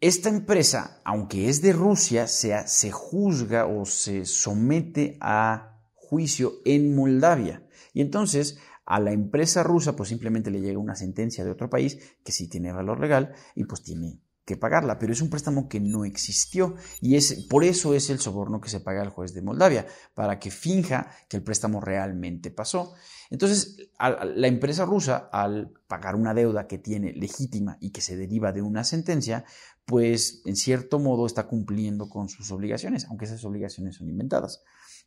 Esta 0.00 0.28
empresa, 0.28 1.00
aunque 1.04 1.48
es 1.48 1.62
de 1.62 1.72
Rusia, 1.72 2.26
se, 2.26 2.66
se 2.66 2.90
juzga 2.90 3.66
o 3.66 3.84
se 3.84 4.24
somete 4.24 5.18
a 5.20 5.78
juicio 5.94 6.54
en 6.64 6.94
Moldavia. 6.94 7.63
Y 7.94 8.02
entonces 8.02 8.58
a 8.84 9.00
la 9.00 9.12
empresa 9.12 9.62
rusa 9.62 9.96
pues 9.96 10.10
simplemente 10.10 10.50
le 10.50 10.60
llega 10.60 10.78
una 10.78 10.96
sentencia 10.96 11.44
de 11.44 11.50
otro 11.50 11.70
país 11.70 11.98
que 12.22 12.32
sí 12.32 12.48
tiene 12.48 12.72
valor 12.72 13.00
legal 13.00 13.32
y 13.54 13.64
pues 13.64 13.82
tiene 13.82 14.20
que 14.44 14.56
pagarla, 14.58 14.98
pero 14.98 15.12
es 15.12 15.22
un 15.22 15.30
préstamo 15.30 15.68
que 15.68 15.80
no 15.80 16.04
existió 16.04 16.74
y 17.00 17.16
es 17.16 17.46
por 17.48 17.64
eso 17.64 17.94
es 17.94 18.10
el 18.10 18.18
soborno 18.18 18.60
que 18.60 18.68
se 18.68 18.80
paga 18.80 19.00
al 19.00 19.08
juez 19.08 19.32
de 19.32 19.40
Moldavia, 19.40 19.86
para 20.12 20.38
que 20.38 20.50
finja 20.50 21.10
que 21.28 21.38
el 21.38 21.42
préstamo 21.42 21.80
realmente 21.80 22.50
pasó. 22.50 22.94
Entonces, 23.30 23.88
la 23.98 24.46
empresa 24.46 24.84
rusa, 24.84 25.30
al 25.32 25.72
pagar 25.88 26.14
una 26.14 26.34
deuda 26.34 26.66
que 26.66 26.76
tiene 26.76 27.14
legítima 27.14 27.78
y 27.80 27.90
que 27.90 28.02
se 28.02 28.16
deriva 28.16 28.52
de 28.52 28.60
una 28.60 28.84
sentencia, 28.84 29.46
pues 29.86 30.42
en 30.44 30.56
cierto 30.56 30.98
modo 30.98 31.24
está 31.24 31.46
cumpliendo 31.46 32.10
con 32.10 32.28
sus 32.28 32.50
obligaciones, 32.52 33.06
aunque 33.06 33.24
esas 33.24 33.44
obligaciones 33.46 33.96
son 33.96 34.10
inventadas. 34.10 34.62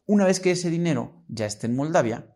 Una 0.08 0.26
vez 0.26 0.40
que 0.40 0.52
ese 0.52 0.72
dinero 0.72 1.24
ya 1.28 1.46
está 1.46 1.68
en 1.68 1.76
Moldavia, 1.76 2.34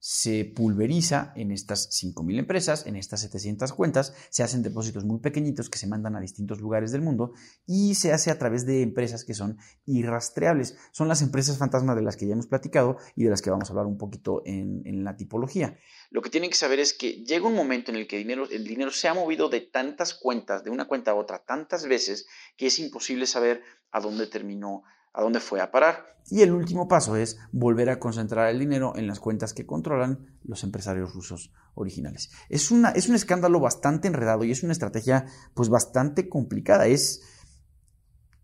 se 0.00 0.44
pulveriza 0.44 1.32
en 1.34 1.50
estas 1.50 1.90
5.000 1.90 2.38
empresas, 2.38 2.86
en 2.86 2.96
estas 2.96 3.20
700 3.22 3.72
cuentas, 3.72 4.14
se 4.30 4.42
hacen 4.42 4.62
depósitos 4.62 5.04
muy 5.04 5.18
pequeñitos 5.20 5.68
que 5.68 5.78
se 5.78 5.88
mandan 5.88 6.14
a 6.14 6.20
distintos 6.20 6.60
lugares 6.60 6.92
del 6.92 7.02
mundo 7.02 7.32
y 7.66 7.94
se 7.96 8.12
hace 8.12 8.30
a 8.30 8.38
través 8.38 8.64
de 8.64 8.82
empresas 8.82 9.24
que 9.24 9.34
son 9.34 9.58
irrastreables. 9.86 10.76
Son 10.92 11.08
las 11.08 11.22
empresas 11.22 11.58
fantasmas 11.58 11.96
de 11.96 12.02
las 12.02 12.16
que 12.16 12.26
ya 12.26 12.34
hemos 12.34 12.46
platicado 12.46 12.98
y 13.16 13.24
de 13.24 13.30
las 13.30 13.42
que 13.42 13.50
vamos 13.50 13.68
a 13.68 13.72
hablar 13.72 13.86
un 13.86 13.98
poquito 13.98 14.42
en, 14.44 15.04
la 15.04 15.16
tipología. 15.16 15.78
Lo 16.10 16.22
que 16.22 16.30
tienen 16.30 16.50
que 16.50 16.56
saber 16.56 16.80
es 16.80 16.92
que 16.92 17.24
llega 17.24 17.46
un 17.46 17.54
momento 17.54 17.90
en 17.90 17.98
el 17.98 18.06
que 18.06 18.20
el 18.20 18.64
dinero 18.64 18.90
se 18.90 19.08
ha 19.08 19.14
movido 19.14 19.48
de 19.48 19.60
tantas 19.60 20.14
cuentas, 20.14 20.64
de 20.64 20.70
una 20.70 20.86
cuenta 20.86 21.12
a 21.12 21.14
otra, 21.14 21.44
tantas 21.44 21.86
veces, 21.86 22.26
que 22.56 22.66
es 22.66 22.78
imposible 22.78 23.26
saber 23.26 23.62
a 23.90 24.00
dónde 24.00 24.26
terminó 24.26 24.82
a 25.18 25.22
dónde 25.22 25.40
fue 25.40 25.60
a 25.60 25.72
parar. 25.72 26.16
Y 26.30 26.42
el 26.42 26.52
último 26.52 26.86
paso 26.86 27.16
es 27.16 27.38
volver 27.50 27.90
a 27.90 27.98
concentrar 27.98 28.48
el 28.50 28.60
dinero 28.60 28.92
en 28.94 29.08
las 29.08 29.18
cuentas 29.18 29.52
que 29.52 29.66
controlan 29.66 30.38
los 30.44 30.62
empresarios 30.62 31.12
rusos 31.12 31.52
originales. 31.74 32.30
Es, 32.48 32.70
una, 32.70 32.90
es 32.90 33.08
un 33.08 33.16
escándalo 33.16 33.58
bastante 33.58 34.06
enredado 34.06 34.44
y 34.44 34.52
es 34.52 34.62
una 34.62 34.72
estrategia 34.72 35.26
pues 35.54 35.70
bastante 35.70 36.28
complicada. 36.28 36.86
Es, 36.86 37.22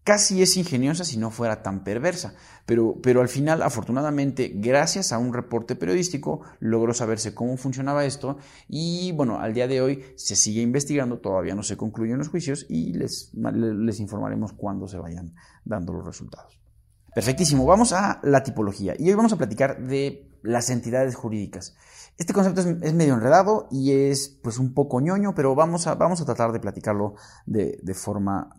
casi 0.03 0.43
es 0.43 0.57
ingeniosa 0.57 1.05
si 1.05 1.17
no 1.17 1.31
fuera 1.31 1.63
tan 1.63 1.85
perversa. 1.85 2.35
Pero, 2.67 2.97
pero 3.01 3.21
al 3.21 3.29
final, 3.29 3.63
afortunadamente, 3.63 4.51
gracias 4.53 5.13
a 5.13 5.19
un 5.19 5.33
reporte 5.33 5.77
periodístico, 5.77 6.41
logró 6.59 6.93
saberse 6.93 7.35
cómo 7.35 7.57
funcionaba 7.57 8.05
esto 8.05 8.39
y 8.67 9.13
bueno, 9.13 9.39
al 9.39 9.55
día 9.55 9.69
de 9.69 9.81
hoy 9.81 10.05
se 10.17 10.35
sigue 10.35 10.63
investigando, 10.63 11.21
todavía 11.21 11.55
no 11.55 11.63
se 11.63 11.77
concluyen 11.77 12.19
los 12.19 12.29
juicios 12.29 12.67
y 12.69 12.95
les, 12.95 13.31
les 13.35 14.01
informaremos 14.01 14.55
cuando 14.55 14.89
se 14.89 14.99
vayan 14.99 15.37
dando 15.65 15.93
los 15.93 16.05
resultados. 16.05 16.64
Perfectísimo, 17.15 17.65
vamos 17.65 17.93
a 17.93 18.19
la 18.25 18.43
tipología 18.43 18.95
y 18.99 19.09
hoy 19.09 19.15
vamos 19.15 19.33
a 19.33 19.37
platicar 19.37 19.81
de 19.87 20.29
las 20.43 20.69
entidades 20.69 21.15
jurídicas. 21.15 21.77
Este 22.19 22.33
concepto 22.33 22.61
es, 22.61 22.93
medio 22.93 23.15
enredado 23.15 23.69
y 23.71 23.93
es 23.93 24.29
pues 24.43 24.59
un 24.59 24.75
poco 24.75 25.01
ñoño, 25.01 25.33
pero 25.33 25.55
vamos 25.55 25.87
a, 25.87 25.95
vamos 25.95 26.21
a 26.21 26.25
tratar 26.25 26.51
de 26.51 26.59
platicarlo 26.59 27.15
de, 27.47 27.79
de 27.81 27.95
forma 27.95 28.57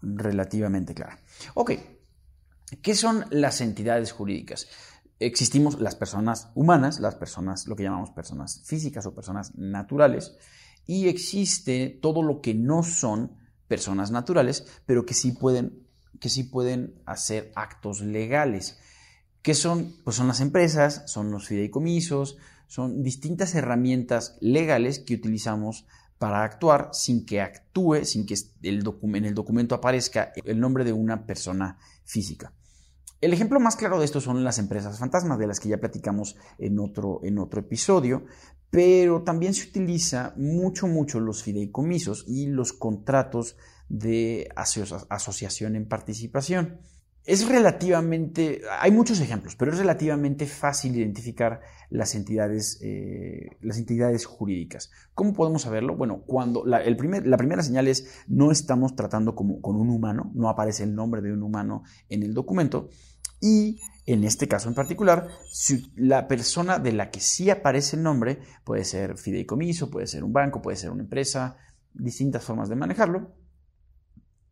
relativamente 0.00 0.94
clara. 0.94 1.20
Ok, 1.52 1.72
¿qué 2.80 2.94
son 2.94 3.26
las 3.28 3.60
entidades 3.60 4.10
jurídicas? 4.10 4.68
Existimos 5.18 5.78
las 5.78 5.96
personas 5.96 6.48
humanas, 6.54 6.98
las 6.98 7.14
personas, 7.14 7.66
lo 7.66 7.76
que 7.76 7.82
llamamos 7.82 8.10
personas 8.10 8.62
físicas 8.64 9.04
o 9.04 9.14
personas 9.14 9.54
naturales, 9.54 10.36
y 10.86 11.08
existe 11.08 11.98
todo 12.00 12.22
lo 12.22 12.40
que 12.40 12.54
no 12.54 12.82
son 12.82 13.36
personas 13.68 14.10
naturales, 14.10 14.66
pero 14.86 15.04
que 15.04 15.14
sí 15.14 15.32
pueden 15.32 15.85
que 16.20 16.28
sí 16.28 16.44
pueden 16.44 16.94
hacer 17.06 17.52
actos 17.54 18.00
legales. 18.00 18.78
¿Qué 19.42 19.54
son? 19.54 19.94
Pues 20.04 20.16
son 20.16 20.28
las 20.28 20.40
empresas, 20.40 21.02
son 21.06 21.30
los 21.30 21.46
fideicomisos, 21.46 22.36
son 22.66 23.02
distintas 23.02 23.54
herramientas 23.54 24.36
legales 24.40 24.98
que 24.98 25.14
utilizamos 25.14 25.86
para 26.18 26.42
actuar 26.42 26.90
sin 26.92 27.26
que 27.26 27.40
actúe, 27.40 28.04
sin 28.04 28.26
que 28.26 28.34
el 28.62 28.84
en 29.02 29.24
el 29.24 29.34
documento 29.34 29.74
aparezca 29.74 30.32
el 30.44 30.58
nombre 30.58 30.84
de 30.84 30.92
una 30.92 31.26
persona 31.26 31.78
física. 32.04 32.52
El 33.20 33.32
ejemplo 33.32 33.60
más 33.60 33.76
claro 33.76 33.98
de 33.98 34.04
esto 34.04 34.20
son 34.20 34.44
las 34.44 34.58
empresas 34.58 34.98
fantasmas, 34.98 35.38
de 35.38 35.46
las 35.46 35.60
que 35.60 35.68
ya 35.68 35.78
platicamos 35.78 36.36
en 36.58 36.78
otro, 36.78 37.20
en 37.22 37.38
otro 37.38 37.60
episodio, 37.60 38.24
pero 38.70 39.22
también 39.22 39.54
se 39.54 39.68
utiliza 39.68 40.34
mucho, 40.36 40.86
mucho 40.86 41.20
los 41.20 41.42
fideicomisos 41.42 42.24
y 42.26 42.46
los 42.46 42.72
contratos 42.72 43.56
de 43.88 44.48
asociación 44.54 45.76
en 45.76 45.88
participación. 45.88 46.80
Es 47.24 47.48
relativamente, 47.48 48.62
hay 48.78 48.92
muchos 48.92 49.18
ejemplos, 49.18 49.56
pero 49.56 49.72
es 49.72 49.78
relativamente 49.78 50.46
fácil 50.46 50.94
identificar 50.96 51.60
las 51.90 52.14
entidades, 52.14 52.78
eh, 52.82 53.50
las 53.60 53.78
entidades 53.78 54.26
jurídicas. 54.26 54.92
¿Cómo 55.12 55.32
podemos 55.32 55.62
saberlo? 55.62 55.96
Bueno, 55.96 56.22
cuando 56.24 56.64
la, 56.64 56.78
el 56.82 56.96
primer, 56.96 57.26
la 57.26 57.36
primera 57.36 57.64
señal 57.64 57.88
es 57.88 58.22
no 58.28 58.52
estamos 58.52 58.94
tratando 58.94 59.34
como, 59.34 59.60
con 59.60 59.74
un 59.74 59.90
humano, 59.90 60.30
no 60.34 60.48
aparece 60.48 60.84
el 60.84 60.94
nombre 60.94 61.20
de 61.20 61.32
un 61.32 61.42
humano 61.42 61.82
en 62.08 62.22
el 62.22 62.32
documento 62.32 62.90
y 63.40 63.80
en 64.06 64.22
este 64.22 64.46
caso 64.46 64.68
en 64.68 64.76
particular, 64.76 65.26
la 65.96 66.28
persona 66.28 66.78
de 66.78 66.92
la 66.92 67.10
que 67.10 67.18
sí 67.18 67.50
aparece 67.50 67.96
el 67.96 68.04
nombre 68.04 68.38
puede 68.62 68.84
ser 68.84 69.18
fideicomiso, 69.18 69.90
puede 69.90 70.06
ser 70.06 70.22
un 70.22 70.32
banco, 70.32 70.62
puede 70.62 70.76
ser 70.76 70.90
una 70.90 71.02
empresa, 71.02 71.56
distintas 71.92 72.44
formas 72.44 72.68
de 72.68 72.76
manejarlo 72.76 73.34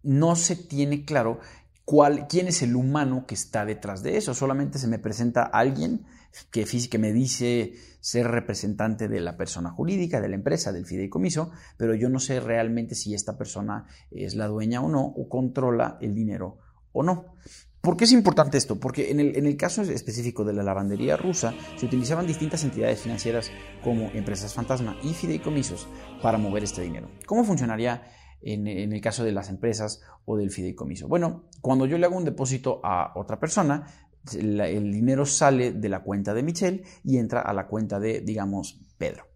no 0.05 0.37
se 0.37 0.55
tiene 0.55 1.05
claro 1.05 1.41
cuál, 1.85 2.27
quién 2.29 2.49
es 2.49 2.63
el 2.63 2.77
humano 2.77 3.27
que 3.27 3.35
está 3.35 3.65
detrás 3.65 4.03
de 4.03 4.17
eso. 4.17 4.35
Solamente 4.35 4.79
se 4.79 4.89
me 4.89 4.99
presenta 4.99 5.43
alguien 5.43 6.07
que, 6.51 6.99
me 6.99 7.13
dice 7.13 7.75
ser 8.01 8.29
representante 8.29 9.09
de 9.09 9.21
la 9.21 9.37
persona 9.37 9.71
jurídica, 9.71 10.21
de 10.21 10.29
la 10.29 10.35
empresa, 10.35 10.73
del 10.73 10.87
fideicomiso, 10.87 11.53
pero 11.77 11.95
yo 11.95 12.09
no 12.09 12.19
sé 12.19 12.41
realmente 12.41 12.95
si 12.95 13.15
esta 13.15 13.37
persona 13.39 13.87
es 14.11 14.35
la 14.35 14.47
dueña 14.47 14.81
o 14.81 14.89
no, 14.89 15.05
o 15.05 15.29
controla 15.29 15.99
el 16.01 16.15
dinero 16.15 16.59
o 16.93 17.03
no. 17.03 17.37
¿Por 17.81 17.99
qué 17.99 18.05
es 18.05 18.13
importante 18.13 18.57
esto? 18.57 18.81
Porque 18.81 19.11
en 19.11 19.21
el, 19.21 19.37
en 19.37 19.45
el, 19.45 19.59
caso 19.59 19.83
específico 19.83 20.43
de 20.43 20.55
la 20.55 20.63
lavandería 20.63 21.19
rusa 21.19 21.53
se 21.77 21.85
utilizaban 21.85 22.27
distintas 22.27 22.65
entidades 22.65 23.01
financieras 23.01 23.51
como 23.83 24.11
empresas 24.15 24.55
fantasma 24.55 24.97
y 25.03 25.13
fideicomisos 25.13 25.87
para 26.23 26.39
mover 26.39 26.65
este 26.65 26.81
dinero. 26.81 27.11
¿Cómo 27.27 27.45
funcionaría 27.45 28.03
en, 28.45 28.93
el 28.93 29.01
caso 29.01 29.25
de 29.25 29.33
las 29.33 29.49
empresas 29.49 30.03
o 30.25 30.37
del 30.37 30.51
fideicomiso. 30.51 31.09
Bueno, 31.09 31.45
cuando 31.61 31.87
yo 31.87 31.99
le 31.99 32.07
hago 32.07 32.17
un 32.17 32.25
depósito 32.25 32.81
a 32.85 33.13
otra 33.17 33.41
persona, 33.41 33.87
el 34.33 34.93
dinero 34.93 35.27
sale 35.27 35.73
de 35.73 35.89
la 35.89 36.03
cuenta 36.03 36.35
de 36.35 36.43
Michelle 36.43 36.83
y 37.03 37.19
entra 37.19 37.41
a 37.41 37.53
la 37.53 37.67
cuenta 37.67 37.99
de, 37.99 38.21
digamos, 38.21 38.81
Pedro. 38.99 39.27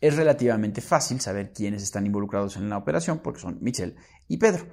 Es 0.00 0.16
relativamente 0.16 0.80
fácil 0.80 1.20
saber 1.20 1.52
quiénes 1.52 1.82
están 1.82 2.06
involucrados 2.06 2.56
en 2.56 2.68
la 2.68 2.76
operación 2.76 3.20
porque 3.20 3.40
son 3.40 3.58
Michelle 3.60 3.94
y 4.26 4.36
Pedro. 4.36 4.66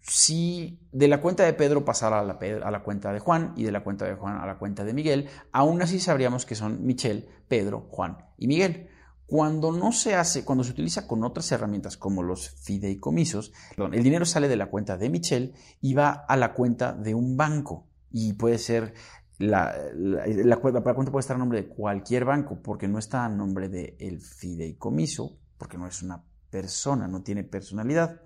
Si 0.00 0.80
de 0.90 1.08
la 1.08 1.20
cuenta 1.20 1.44
de 1.44 1.52
Pedro 1.52 1.84
pasara 1.84 2.20
a 2.20 2.24
la, 2.24 2.38
a 2.64 2.70
la, 2.70 2.82
cuenta 2.82 3.12
de 3.12 3.20
Juan 3.20 3.52
y 3.56 3.64
de 3.64 3.70
la 3.70 3.84
cuenta 3.84 4.06
de 4.06 4.14
Juan 4.14 4.38
a 4.38 4.46
la 4.46 4.58
cuenta 4.58 4.84
de 4.84 4.94
Miguel, 4.94 5.28
aún 5.52 5.82
así 5.82 6.00
sabríamos 6.00 6.46
que 6.46 6.54
son 6.54 6.84
Michelle, 6.84 7.28
Pedro, 7.46 7.86
Juan 7.90 8.18
y 8.36 8.48
Miguel. 8.48 8.89
Cuando 9.30 9.70
no 9.70 9.92
se 9.92 10.16
hace, 10.16 10.44
cuando 10.44 10.64
se 10.64 10.72
utiliza 10.72 11.06
con 11.06 11.22
otras 11.22 11.52
herramientas 11.52 11.96
como 11.96 12.24
los 12.24 12.50
fideicomisos, 12.50 13.52
el 13.76 14.02
dinero 14.02 14.24
sale 14.24 14.48
de 14.48 14.56
la 14.56 14.66
cuenta 14.66 14.96
de 14.96 15.08
Michelle 15.08 15.52
y 15.80 15.94
va 15.94 16.10
a 16.10 16.36
la 16.36 16.52
cuenta 16.52 16.92
de 16.92 17.14
un 17.14 17.36
banco. 17.36 17.86
Y 18.10 18.32
puede 18.32 18.58
ser, 18.58 18.92
la, 19.38 19.72
la, 19.94 20.56
cuenta 20.56 20.82
puede 20.82 21.20
estar 21.20 21.36
a 21.36 21.38
nombre 21.38 21.62
de 21.62 21.68
cualquier 21.68 22.24
banco, 22.24 22.60
porque 22.60 22.88
no 22.88 22.98
está 22.98 23.24
a 23.24 23.28
nombre 23.28 23.68
del 23.68 24.20
fideicomiso, 24.20 25.38
porque 25.58 25.78
no 25.78 25.86
es 25.86 26.02
una 26.02 26.24
persona, 26.50 27.06
no 27.06 27.22
tiene 27.22 27.44
personalidad. 27.44 28.22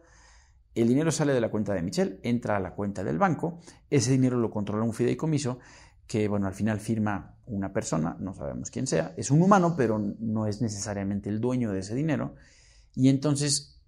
El 0.74 0.88
dinero 0.88 1.12
sale 1.12 1.34
de 1.34 1.40
la 1.42 1.50
cuenta 1.50 1.74
de 1.74 1.82
Michelle, 1.82 2.18
entra 2.22 2.56
a 2.56 2.60
la 2.60 2.74
cuenta 2.74 3.04
del 3.04 3.18
banco, 3.18 3.60
ese 3.90 4.10
dinero 4.10 4.38
lo 4.38 4.50
controla 4.50 4.84
un 4.84 4.94
fideicomiso 4.94 5.58
que 6.06 6.28
bueno, 6.28 6.46
al 6.46 6.54
final 6.54 6.80
firma 6.80 7.36
una 7.46 7.72
persona, 7.72 8.16
no 8.18 8.34
sabemos 8.34 8.70
quién 8.70 8.86
sea, 8.86 9.14
es 9.16 9.30
un 9.30 9.42
humano, 9.42 9.74
pero 9.76 9.98
no 9.98 10.46
es 10.46 10.60
necesariamente 10.62 11.28
el 11.28 11.40
dueño 11.40 11.72
de 11.72 11.80
ese 11.80 11.94
dinero, 11.94 12.34
y 12.94 13.08
entonces 13.08 13.80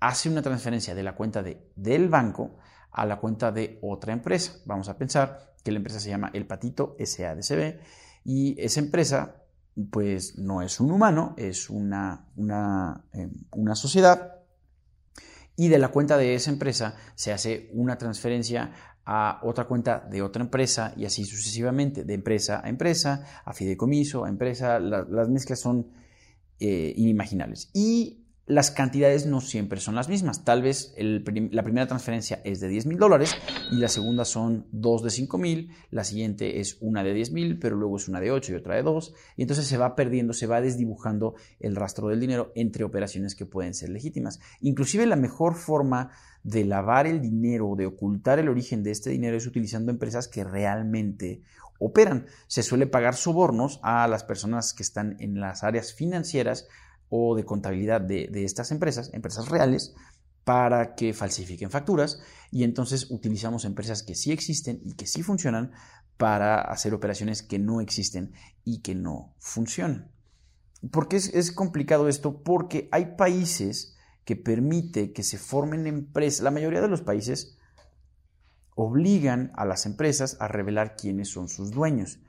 hace 0.00 0.28
una 0.28 0.42
transferencia 0.42 0.94
de 0.94 1.02
la 1.02 1.14
cuenta 1.14 1.42
de, 1.42 1.70
del 1.76 2.08
banco 2.08 2.56
a 2.90 3.06
la 3.06 3.18
cuenta 3.18 3.52
de 3.52 3.78
otra 3.82 4.12
empresa. 4.12 4.52
Vamos 4.64 4.88
a 4.88 4.96
pensar 4.96 5.54
que 5.62 5.70
la 5.70 5.78
empresa 5.78 6.00
se 6.00 6.10
llama 6.10 6.30
El 6.32 6.46
Patito 6.46 6.96
SADCB 6.98 7.80
y 8.24 8.60
esa 8.60 8.80
empresa 8.80 9.42
pues 9.90 10.38
no 10.38 10.62
es 10.62 10.80
un 10.80 10.90
humano, 10.90 11.34
es 11.36 11.70
una, 11.70 12.26
una, 12.36 13.04
eh, 13.12 13.28
una 13.52 13.74
sociedad 13.74 14.38
y 15.56 15.68
de 15.68 15.78
la 15.78 15.88
cuenta 15.88 16.16
de 16.16 16.34
esa 16.34 16.50
empresa 16.50 16.96
se 17.14 17.32
hace 17.32 17.70
una 17.72 17.98
transferencia 17.98 18.72
a 19.10 19.40
otra 19.42 19.64
cuenta 19.64 20.00
de 20.00 20.20
otra 20.20 20.42
empresa 20.42 20.92
y 20.94 21.06
así 21.06 21.24
sucesivamente, 21.24 22.04
de 22.04 22.12
empresa 22.12 22.60
a 22.62 22.68
empresa, 22.68 23.24
a 23.42 23.54
fideicomiso, 23.54 24.26
a 24.26 24.28
empresa, 24.28 24.78
las 24.78 25.30
mezclas 25.30 25.60
son 25.60 25.90
eh, 26.60 26.92
inimaginables. 26.94 27.70
Y 27.72 28.26
las 28.48 28.70
cantidades 28.70 29.26
no 29.26 29.42
siempre 29.42 29.78
son 29.78 29.94
las 29.94 30.08
mismas. 30.08 30.42
Tal 30.42 30.62
vez 30.62 30.94
la 30.96 31.62
primera 31.62 31.86
transferencia 31.86 32.40
es 32.44 32.60
de 32.60 32.68
10 32.68 32.86
mil 32.86 32.98
dólares 32.98 33.36
y 33.70 33.76
la 33.76 33.88
segunda 33.88 34.24
son 34.24 34.66
dos 34.72 35.02
de 35.02 35.10
5 35.10 35.36
mil, 35.36 35.70
la 35.90 36.02
siguiente 36.02 36.58
es 36.58 36.78
una 36.80 37.04
de 37.04 37.12
10 37.12 37.32
mil, 37.32 37.58
pero 37.58 37.76
luego 37.76 37.98
es 37.98 38.08
una 38.08 38.20
de 38.20 38.30
8 38.30 38.52
y 38.52 38.54
otra 38.56 38.76
de 38.76 38.82
2, 38.82 39.14
y 39.36 39.42
entonces 39.42 39.66
se 39.66 39.76
va 39.76 39.94
perdiendo, 39.94 40.32
se 40.32 40.46
va 40.46 40.62
desdibujando 40.62 41.34
el 41.60 41.76
rastro 41.76 42.08
del 42.08 42.20
dinero 42.20 42.50
entre 42.54 42.84
operaciones 42.84 43.34
que 43.34 43.44
pueden 43.44 43.74
ser 43.74 43.90
legítimas. 43.90 44.40
Inclusive 44.60 45.04
la 45.06 45.16
mejor 45.16 45.54
forma 45.54 46.10
de 46.42 46.64
lavar 46.64 47.06
el 47.06 47.20
dinero, 47.20 47.74
de 47.76 47.86
ocultar 47.86 48.38
el 48.38 48.48
origen 48.48 48.82
de 48.82 48.92
este 48.92 49.10
dinero 49.10 49.36
es 49.36 49.46
utilizando 49.46 49.92
empresas 49.92 50.26
que 50.26 50.44
realmente 50.44 51.42
operan. 51.78 52.26
Se 52.46 52.62
suele 52.62 52.86
pagar 52.86 53.14
sobornos 53.14 53.78
a 53.82 54.08
las 54.08 54.24
personas 54.24 54.72
que 54.72 54.82
están 54.82 55.16
en 55.20 55.38
las 55.38 55.64
áreas 55.64 55.92
financieras 55.92 56.66
o 57.08 57.34
de 57.36 57.44
contabilidad 57.44 58.00
de, 58.00 58.28
estas 58.44 58.70
empresas, 58.70 59.10
empresas 59.12 59.48
reales, 59.48 59.94
para 60.44 60.94
que 60.94 61.12
falsifiquen 61.12 61.70
facturas 61.70 62.20
y 62.50 62.64
entonces 62.64 63.10
utilizamos 63.10 63.66
empresas 63.66 64.02
que 64.02 64.14
sí 64.14 64.32
existen 64.32 64.80
y 64.82 64.94
que 64.94 65.06
sí 65.06 65.22
funcionan 65.22 65.72
para 66.16 66.60
hacer 66.60 66.94
operaciones 66.94 67.42
que 67.42 67.58
no 67.58 67.80
existen 67.80 68.32
y 68.64 68.80
que 68.80 68.94
no 68.94 69.34
funcionan. 69.38 70.10
¿Por 70.90 71.08
qué 71.08 71.16
es, 71.16 71.34
es 71.34 71.52
complicado 71.52 72.08
esto? 72.08 72.42
Porque 72.42 72.88
hay 72.92 73.16
países 73.16 73.94
que 74.24 74.36
permite 74.36 75.12
que 75.12 75.22
se 75.22 75.38
formen 75.38 75.86
empresas, 75.86 76.42
la 76.42 76.50
mayoría 76.50 76.80
de 76.80 76.88
los 76.88 77.02
países 77.02 77.58
obligan 78.74 79.50
a 79.56 79.64
las 79.64 79.86
empresas 79.86 80.36
a 80.38 80.46
revelar 80.46 80.94
quiénes 80.96 81.30
son 81.30 81.48
sus 81.48 81.72
dueños. 81.72 82.20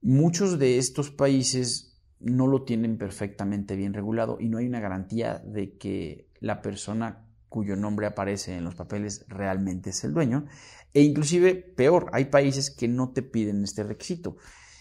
Muchos 0.00 0.58
de 0.60 0.78
estos 0.78 1.10
países 1.10 1.97
no 2.20 2.46
lo 2.46 2.62
tienen 2.64 2.98
perfectamente 2.98 3.76
bien 3.76 3.94
regulado 3.94 4.38
y 4.40 4.48
no 4.48 4.58
hay 4.58 4.66
una 4.66 4.80
garantía 4.80 5.38
de 5.38 5.76
que 5.76 6.28
la 6.40 6.62
persona 6.62 7.24
cuyo 7.48 7.76
nombre 7.76 8.06
aparece 8.06 8.56
en 8.56 8.64
los 8.64 8.74
papeles 8.74 9.24
realmente 9.28 9.90
es 9.90 10.04
el 10.04 10.12
dueño. 10.12 10.46
E 10.92 11.02
inclusive, 11.02 11.54
peor, 11.54 12.10
hay 12.12 12.26
países 12.26 12.70
que 12.70 12.88
no 12.88 13.10
te 13.10 13.22
piden 13.22 13.64
este 13.64 13.82
requisito. 13.82 14.36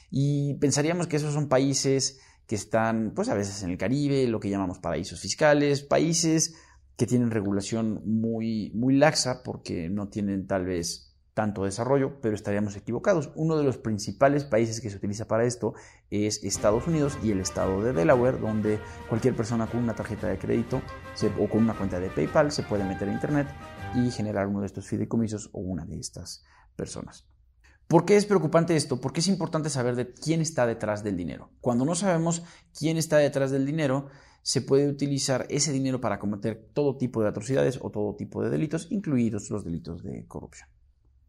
Y 0.10 0.56
pensaríamos 0.56 1.08
que 1.08 1.18
esos 1.18 1.34
son 1.34 1.50
países 1.50 2.20
que 2.46 2.56
están, 2.56 3.12
pues 3.14 3.30
a 3.30 3.36
veces 3.36 3.62
en 3.64 3.72
el 3.72 3.78
Caribe, 3.78 4.28
lo 4.28 4.40
que 4.40 4.50
llamamos 4.50 4.80
paraísos 4.80 5.20
fiscales, 5.20 5.84
países 5.84 6.56
que 6.96 7.06
tienen 7.06 7.30
regulación 7.30 8.02
muy, 8.06 8.72
muy 8.74 8.96
laxa 8.96 9.44
porque 9.44 9.90
no 9.90 10.08
tienen 10.08 10.48
tal 10.48 10.66
vez 10.66 11.07
tanto 11.38 11.66
desarrollo, 11.66 12.20
pero 12.20 12.34
estaríamos 12.34 12.76
equivocados. 12.76 13.30
Uno 13.36 13.58
de 13.58 13.64
los 13.64 13.78
principales 13.78 14.44
países 14.44 14.82
que 14.82 14.90
se 14.90 14.98
utiliza 14.98 15.28
para 15.28 15.46
esto 15.46 15.76
es 16.10 16.44
Estados 16.44 16.88
Unidos 16.88 17.16
y 17.24 17.30
el 17.30 17.40
estado 17.42 17.84
de 17.84 17.94
Delaware, 17.94 18.40
donde 18.40 18.80
cualquier 19.08 19.36
persona 19.36 19.68
con 19.68 19.84
una 19.84 19.94
tarjeta 19.94 20.26
de 20.26 20.40
crédito 20.40 20.82
o 21.40 21.48
con 21.48 21.62
una 21.62 21.78
cuenta 21.78 22.00
de 22.00 22.10
PayPal 22.10 22.52
se 22.52 22.64
puede 22.64 22.84
meter 22.84 23.08
a 23.08 23.14
Internet 23.14 23.48
y 23.94 24.10
generar 24.10 24.48
uno 24.48 24.62
de 24.62 24.66
estos 24.66 24.88
fideicomisos 24.88 25.52
o 25.54 25.60
una 25.60 25.86
de 25.86 26.00
estas 26.00 26.44
personas. 26.76 27.28
¿Por 27.88 28.04
qué 28.04 28.16
es 28.16 28.26
preocupante 28.26 28.76
esto? 28.76 29.00
Porque 29.00 29.20
es 29.20 29.28
importante 29.28 29.70
saber 29.70 29.96
de 29.96 30.12
quién 30.12 30.42
está 30.42 30.66
detrás 30.66 31.04
del 31.04 31.18
dinero. 31.18 31.52
Cuando 31.62 31.86
no 31.86 31.94
sabemos 31.94 32.42
quién 32.76 32.98
está 32.98 33.18
detrás 33.18 33.52
del 33.52 33.68
dinero, 33.68 34.08
se 34.42 34.64
puede 34.64 34.90
utilizar 34.90 35.46
ese 35.52 35.72
dinero 35.72 36.02
para 36.02 36.18
cometer 36.18 36.72
todo 36.74 36.98
tipo 36.98 37.22
de 37.22 37.30
atrocidades 37.30 37.78
o 37.80 37.92
todo 37.92 38.16
tipo 38.16 38.42
de 38.42 38.50
delitos, 38.50 38.88
incluidos 38.90 39.52
los 39.52 39.64
delitos 39.64 40.02
de 40.02 40.26
corrupción. 40.26 40.68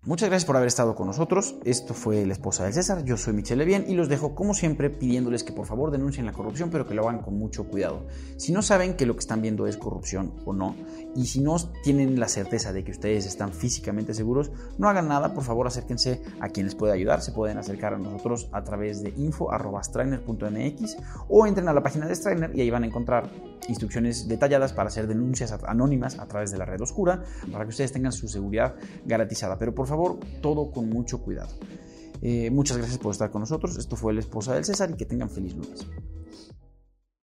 Muchas 0.04 0.28
gracias 0.28 0.46
por 0.46 0.56
haber 0.56 0.68
estado 0.68 0.94
con 0.94 1.08
nosotros. 1.08 1.56
Esto 1.64 1.92
fue 1.92 2.24
La 2.24 2.32
Esposa 2.32 2.62
del 2.62 2.72
César. 2.72 3.04
Yo 3.04 3.16
soy 3.16 3.34
Michelle 3.34 3.64
Bien 3.64 3.84
y 3.88 3.94
los 3.94 4.08
dejo 4.08 4.36
como 4.36 4.54
siempre 4.54 4.90
pidiéndoles 4.90 5.42
que 5.42 5.52
por 5.52 5.66
favor 5.66 5.90
denuncien 5.90 6.24
la 6.24 6.32
corrupción, 6.32 6.70
pero 6.70 6.86
que 6.86 6.94
lo 6.94 7.02
hagan 7.02 7.20
con 7.20 7.36
mucho 7.36 7.64
cuidado. 7.64 8.06
Si 8.36 8.52
no 8.52 8.62
saben 8.62 8.94
que 8.94 9.06
lo 9.06 9.14
que 9.14 9.18
están 9.18 9.42
viendo 9.42 9.66
es 9.66 9.76
corrupción 9.76 10.34
o 10.46 10.52
no, 10.52 10.76
y 11.16 11.26
si 11.26 11.40
no 11.40 11.56
tienen 11.82 12.20
la 12.20 12.28
certeza 12.28 12.72
de 12.72 12.84
que 12.84 12.92
ustedes 12.92 13.26
están 13.26 13.52
físicamente 13.52 14.14
seguros, 14.14 14.52
no 14.78 14.88
hagan 14.88 15.08
nada, 15.08 15.34
por 15.34 15.42
favor 15.42 15.66
acérquense 15.66 16.22
a 16.38 16.48
quien 16.48 16.66
les 16.66 16.76
pueda 16.76 16.94
ayudar. 16.94 17.20
Se 17.20 17.32
pueden 17.32 17.58
acercar 17.58 17.92
a 17.92 17.98
nosotros 17.98 18.48
a 18.52 18.62
través 18.62 19.02
de 19.02 19.12
info.strainer.mx 19.16 20.96
o 21.28 21.44
entren 21.44 21.68
a 21.68 21.72
la 21.72 21.82
página 21.82 22.06
de 22.06 22.14
Strainer 22.14 22.56
y 22.56 22.60
ahí 22.60 22.70
van 22.70 22.84
a 22.84 22.86
encontrar 22.86 23.28
instrucciones 23.68 24.28
detalladas 24.28 24.72
para 24.72 24.88
hacer 24.88 25.06
denuncias 25.06 25.52
anónimas 25.66 26.18
a 26.18 26.26
través 26.26 26.50
de 26.50 26.58
la 26.58 26.64
red 26.64 26.80
oscura, 26.80 27.22
para 27.50 27.64
que 27.64 27.70
ustedes 27.70 27.92
tengan 27.92 28.12
su 28.12 28.28
seguridad 28.28 28.74
garantizada. 29.04 29.58
Pero 29.58 29.74
por 29.74 29.86
favor, 29.86 30.18
todo 30.40 30.70
con 30.70 30.88
mucho 30.88 31.18
cuidado. 31.22 31.50
Eh, 32.22 32.50
muchas 32.50 32.76
gracias 32.76 32.98
por 32.98 33.12
estar 33.12 33.30
con 33.30 33.40
nosotros. 33.40 33.76
Esto 33.76 33.96
fue 33.96 34.12
La 34.12 34.20
Esposa 34.20 34.54
del 34.54 34.64
César 34.64 34.90
y 34.90 34.94
que 34.94 35.06
tengan 35.06 35.30
feliz 35.30 35.54
lunes. 35.54 35.86